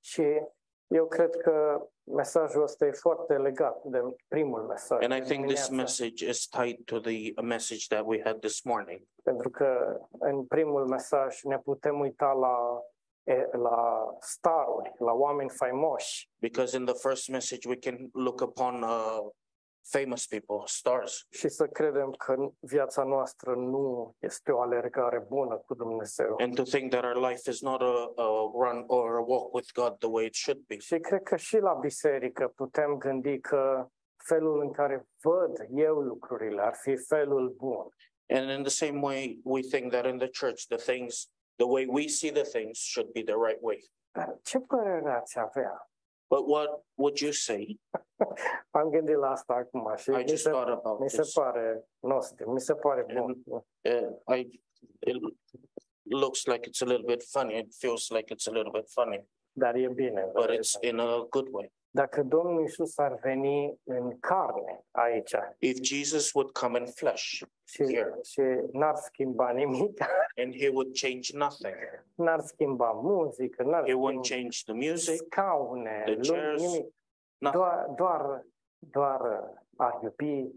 Și 0.91 0.97
eu 0.97 1.07
cred 1.07 1.37
că 1.37 1.87
mesajul 2.05 2.63
ăsta 2.63 2.87
e 2.87 2.91
foarte 2.91 3.37
legat 3.37 3.83
de 3.85 4.03
primul 4.29 4.61
mesaj. 4.63 5.05
And 5.05 5.13
I 5.13 5.27
think 5.29 5.47
this 5.47 5.67
dimineața. 5.67 5.75
message 5.75 6.29
is 6.29 6.49
tied 6.49 6.85
to 6.85 6.99
the 6.99 7.41
message 7.43 7.87
that 7.89 8.03
we 8.07 8.21
had 8.25 8.39
this 8.41 8.63
morning. 8.63 9.03
Pentru 9.23 9.51
că 9.51 9.99
în 10.19 10.45
primul 10.45 10.87
mesaj 10.87 11.43
ne 11.43 11.59
putem 11.59 12.01
uita 12.01 12.33
la, 12.33 12.83
e, 13.35 13.49
la 13.53 14.07
staruri, 14.21 14.95
la 14.99 15.13
oameni 15.13 15.51
faimoși 15.51 16.31
Because 16.41 16.77
in 16.77 16.85
the 16.85 16.95
first 16.95 17.29
message, 17.29 17.69
we 17.69 17.77
can 17.77 18.09
look 18.13 18.41
upon 18.41 18.83
uh, 18.83 19.27
famous 19.83 20.27
people, 20.27 20.63
stars, 20.65 21.27
și 21.31 21.49
să 21.49 21.67
credem 21.67 22.11
că 22.11 22.35
viața 22.59 23.03
noastră 23.03 23.55
nu 23.55 24.15
este 24.19 24.51
o 24.53 24.61
alergare 24.61 25.25
bună 25.29 25.57
cu 25.57 25.75
Dumnezeu. 25.75 26.37
and 26.39 26.55
to 26.55 26.63
think 26.63 26.91
that 26.91 27.05
our 27.05 27.29
life 27.31 27.51
is 27.51 27.61
not 27.61 27.81
a, 27.81 28.13
a 28.17 28.27
run 28.55 28.85
or 28.87 29.17
a 29.17 29.25
walk 29.27 29.55
with 29.55 29.69
God 29.75 29.99
the 29.99 30.09
way 30.09 30.25
it 30.27 30.35
should 30.35 30.61
be. 30.67 30.79
Și 30.79 30.99
cred 30.99 31.23
că 31.23 31.37
și 31.37 31.59
la 31.59 31.75
biserică 31.75 32.53
putem 32.57 32.95
gândi 32.99 33.41
că 33.41 33.87
felul 34.29 34.61
în 34.61 34.73
care 34.73 35.07
văd 35.23 35.67
eu 35.71 35.95
lucrurile 35.95 36.63
ar 36.63 36.75
fi 36.75 36.97
felul 36.97 37.55
bun. 37.57 37.89
And 38.29 38.51
in 38.51 38.63
the 38.63 38.71
same 38.87 39.01
way, 39.03 39.41
we 39.45 39.61
think 39.61 39.91
that 39.93 40.07
in 40.07 40.19
the 40.19 40.31
church, 40.41 40.67
the 40.69 40.93
things, 40.93 41.31
the 41.57 41.67
way 41.67 41.87
we 41.89 42.07
see 42.07 42.31
the 42.33 42.43
things 42.59 42.79
should 42.79 43.11
be 43.13 43.23
the 43.23 43.35
right 43.47 43.59
way. 43.61 43.79
Dar 44.11 44.39
ce 44.43 44.59
părere 44.59 45.11
ați 45.11 45.39
avea? 45.39 45.90
But 46.31 46.47
what 46.47 46.85
would 46.95 47.21
you 47.21 47.33
say? 47.33 47.79
Am 48.71 48.91
gândit 48.91 49.17
la 49.17 49.31
asta 49.31 49.55
acum 49.55 49.95
și 49.97 50.11
I 50.11 50.13
mi 50.13 50.27
just 50.29 50.43
se, 50.43 50.51
thought 50.51 50.69
about 50.69 51.01
mi 51.01 51.11
se 51.11 51.21
this. 51.21 51.33
pare 51.33 51.85
nostru, 52.01 52.53
mi 52.53 52.61
se 52.61 52.75
pare 52.75 53.07
bun. 53.15 53.43
Uh, 53.47 54.35
I, 54.37 54.61
it 55.01 55.17
looks 56.03 56.47
like 56.47 56.67
it's 56.69 56.81
a 56.83 56.85
little 56.87 57.07
bit 57.07 57.23
funny. 57.23 57.55
It 57.59 57.75
feels 57.79 58.11
like 58.11 58.33
it's 58.35 58.47
a 58.47 58.51
little 58.51 58.73
bit 58.73 58.89
funny, 58.91 59.25
Dar 59.53 59.77
e 59.77 59.89
bine. 59.89 60.31
but 60.35 60.51
it's 60.51 60.77
in 60.81 60.99
a 61.01 61.27
good 61.31 61.49
way. 61.51 61.71
Dacă 61.93 62.23
Domnul 62.23 62.65
Isus 62.65 62.99
ar 62.99 63.19
veni 63.23 63.81
în 63.85 64.19
carne 64.21 64.85
aici 64.91 65.35
If 65.59 65.79
Jesus 65.83 66.33
would 66.33 66.51
come 66.51 66.79
in 66.79 66.87
flesh 66.87 67.43
și, 67.65 67.85
Here. 67.85 68.19
și 68.23 68.41
n-ar 68.73 68.97
schimba 68.97 69.51
nimic, 69.51 70.01
and 70.43 70.55
he 70.55 70.69
would 70.69 70.99
change 71.01 71.37
nothing, 71.37 72.05
n-ar 72.15 72.41
schimba 72.41 72.91
muzică, 72.91 73.63
n-ar 73.63 73.85
he 73.85 73.93
wouldn't 73.95 74.25
schimba 74.25 74.29
change 74.35 74.59
the 74.65 74.73
music, 74.73 75.17
scaune, 75.17 76.03
the 76.07 76.17
chairs, 76.17 76.61
nimic. 76.63 76.87
nothing. 77.39 77.63
Doar, 77.63 77.87
doar, 77.97 78.47
doar 78.79 79.51
ar 79.77 80.01
iubi, 80.03 80.49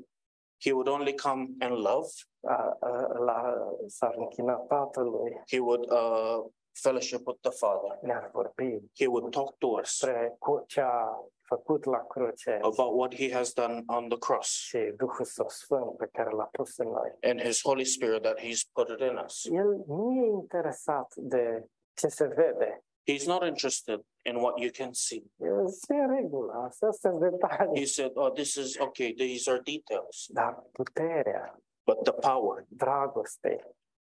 He 0.66 0.72
would 0.72 0.88
only 0.88 1.14
come 1.14 1.48
and 1.60 1.74
love. 1.78 2.08
a, 2.46 2.78
a, 2.80 3.18
la, 3.20 3.68
s-ar 3.88 4.14
închina 4.18 4.54
Tatălui, 4.54 5.42
He 5.52 5.60
would 5.60 5.92
uh, 5.92 6.46
fellowship 6.74 7.22
with 7.28 7.40
the 7.42 7.52
Father. 7.52 7.98
ne-ar 8.02 8.30
vorbi 8.34 8.80
He 9.00 9.08
would 9.08 9.32
talk 9.32 9.58
to 9.58 9.68
us 9.68 10.00
despre 10.00 10.36
cu- 10.40 10.64
ce 10.68 10.82
a 10.82 11.18
făcut 11.42 11.86
la 11.86 11.98
cruce 12.08 12.60
about 12.62 12.92
what 13.00 13.16
he 13.16 13.32
has 13.34 13.54
done 13.54 13.84
on 13.88 14.10
the 14.10 14.18
cross 14.18 14.50
și 14.50 14.78
Duhul 14.98 15.26
Său 15.26 15.50
Sfânt 15.50 15.98
pe 15.98 16.10
care 16.12 16.30
l-a 16.30 16.50
pus 16.52 16.78
în 16.78 16.88
noi. 16.88 17.12
and 17.22 17.42
his 17.42 17.62
Holy 17.62 17.86
Spirit 17.86 18.22
that 18.22 18.40
he's 18.40 18.62
put 18.74 18.90
it 18.90 19.00
in 19.00 19.18
us. 19.26 19.46
El 19.52 19.84
nu 19.88 20.12
e 20.24 20.26
interesat 20.28 21.14
de 21.16 21.66
ce 21.94 22.08
se 22.08 22.28
vede. 22.28 22.84
He's 23.12 23.26
not 23.28 23.44
interested 23.44 24.00
in 24.26 24.36
what 24.36 24.58
you 24.60 24.70
can 24.78 24.94
see. 24.94 25.24
El 25.38 25.68
se 25.68 25.94
în 25.94 26.16
regulă, 26.16 26.54
astea 26.54 26.92
sunt 26.92 27.20
detalii. 27.20 27.80
He 27.80 27.86
said, 27.86 28.12
Oh, 28.16 28.32
this 28.32 28.56
is 28.56 28.80
okay, 28.80 29.14
these 29.14 29.50
are 29.52 29.60
details. 29.64 30.26
Dar 30.30 30.64
puterea, 30.72 31.60
But 31.86 32.04
the 32.04 32.14
power, 32.14 32.66
dragostei, 32.68 33.60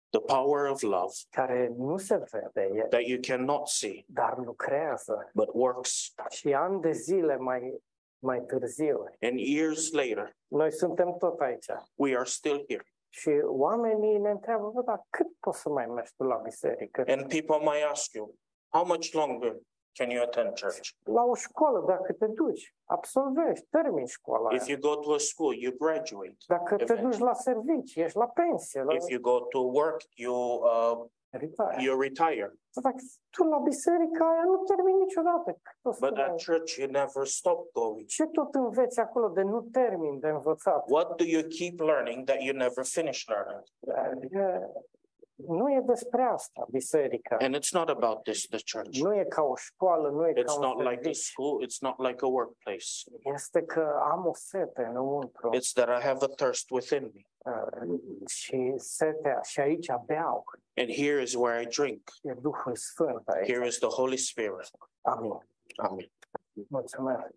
the 0.09 0.19
power 0.19 0.69
of 0.71 0.81
love 0.81 1.13
care 1.29 1.71
nu 1.77 1.97
se 1.97 2.23
vede, 2.31 2.69
e, 2.79 2.81
that 2.89 3.01
you 3.05 3.19
cannot 3.21 3.67
see, 3.67 4.03
dar 4.07 4.37
lucrează. 4.37 5.29
but 5.33 5.49
works. 5.53 6.13
Și 6.29 6.53
ani 6.53 6.81
de 6.81 6.91
zile 6.91 7.37
mai, 7.37 7.81
mai 8.19 8.41
târziu, 8.47 9.03
And 9.21 9.39
years 9.39 9.91
later, 9.91 10.35
noi 10.47 10.71
suntem 10.71 11.15
tot 11.17 11.39
aici. 11.39 11.65
we 11.95 12.15
are 12.15 12.25
still 12.25 12.65
here. 12.67 12.83
Și 13.11 13.29
oamenii 13.45 14.17
ne 14.17 14.29
întreabă, 14.29 14.71
bă, 14.73 14.81
dar 14.81 15.01
cât 15.09 15.27
poți 15.39 15.61
să 15.61 15.69
mai 15.69 15.85
mergi 15.85 16.11
tu 16.17 16.23
la 16.23 16.35
biserică? 16.35 17.03
And 17.07 17.27
people 17.27 17.57
might 17.57 17.85
ask 17.91 18.13
you, 18.13 18.35
How 18.71 18.85
much 18.85 19.11
longer 19.11 19.55
can 19.99 20.09
you 20.15 20.21
attend 20.27 20.49
church? 20.59 20.87
La 21.17 21.23
o 21.23 21.35
școală, 21.45 21.79
dacă 21.93 22.09
te 22.13 22.25
duci, 22.41 22.75
absolvești, 22.85 23.65
termini 23.77 24.07
școala 24.07 24.47
If 24.53 24.61
aia. 24.65 24.71
you 24.73 24.79
go 24.89 24.93
to 25.05 25.09
a 25.13 25.17
school, 25.31 25.53
you 25.65 25.71
graduate. 25.83 26.37
Dacă 26.47 26.75
te 26.75 26.81
eventually. 26.83 27.09
duci 27.17 27.19
la 27.29 27.33
servicii, 27.33 28.01
ești 28.05 28.17
la 28.17 28.27
pensie, 28.27 28.81
la 28.83 28.93
If 28.93 29.07
you 29.13 29.19
go 29.31 29.37
to 29.53 29.59
work, 29.59 29.99
you 30.25 30.35
uh, 30.71 30.95
retire. 31.29 31.75
you 31.85 31.99
retire. 32.01 32.49
Dacă 32.83 33.01
tu 33.29 33.43
la 33.43 33.57
biserică 33.57 34.23
aia 34.31 34.43
nu 34.51 34.57
termini 34.71 34.97
niciodată. 35.05 35.49
Cât 35.67 35.79
o 35.89 35.91
să 35.91 35.99
But 36.05 36.15
mai- 36.15 36.25
at 36.25 36.43
church, 36.45 36.71
you 36.81 36.87
never 36.99 37.25
stop 37.39 37.59
going. 37.71 38.05
Ce 38.07 38.25
tot 38.25 38.55
înveți 38.55 38.99
acolo 38.99 39.27
de 39.27 39.41
nu 39.41 39.61
termin 39.61 40.19
de 40.19 40.27
învățat? 40.27 40.83
What 40.89 41.07
do 41.15 41.23
you 41.35 41.41
keep 41.57 41.79
learning 41.79 42.19
that 42.29 42.39
you 42.47 42.55
never 42.65 42.83
finish 42.97 43.19
learning? 43.33 43.63
Nu 45.47 45.71
e 45.71 45.79
despre 45.85 46.21
asta, 46.23 46.65
biserica. 46.69 47.37
And 47.39 47.55
it's 47.55 47.71
not 47.71 47.89
about 47.89 48.23
this, 48.23 48.47
the 48.47 48.59
church. 48.73 48.97
Nu 48.97 49.15
e 49.15 49.23
ca 49.23 49.41
o 49.41 49.55
școală, 49.55 50.09
nu 50.09 50.27
e 50.27 50.33
ca 50.33 50.41
It's 50.41 50.55
un 50.55 50.61
not 50.61 50.77
like 50.77 50.89
a 50.89 50.93
serviciu. 50.93 51.21
school, 51.21 51.63
it's 51.65 51.79
not 51.81 51.97
like 52.07 52.25
a 52.25 52.27
workplace. 52.27 52.85
Este 53.33 53.61
că 53.63 53.99
am 54.11 54.25
o 54.25 54.33
sete 54.33 54.83
înăuntru 54.83 55.49
It's 55.55 55.71
that 55.73 55.87
I 55.99 56.05
have 56.05 56.17
a 56.25 56.27
thirst 56.35 56.69
within 56.69 57.11
me. 57.13 57.21
uh, 57.51 57.99
și 58.27 58.73
setea, 58.77 59.39
și 59.41 59.59
aici 59.59 59.87
beau. 60.05 60.43
And 60.75 60.89
here 60.91 61.21
is 61.21 61.33
where 61.35 61.61
I 61.61 61.65
drink. 61.65 62.09
E 62.21 62.33
Duhul 62.33 62.75
Sfânt 62.75 63.27
aici. 63.27 63.47
Here 63.51 63.65
is 63.67 63.77
the 63.77 63.87
Holy 63.89 64.17
Spirit. 64.17 64.69
Amin. 65.01 65.47
Amen. 65.75 66.11
Mulțumesc. 66.67 67.27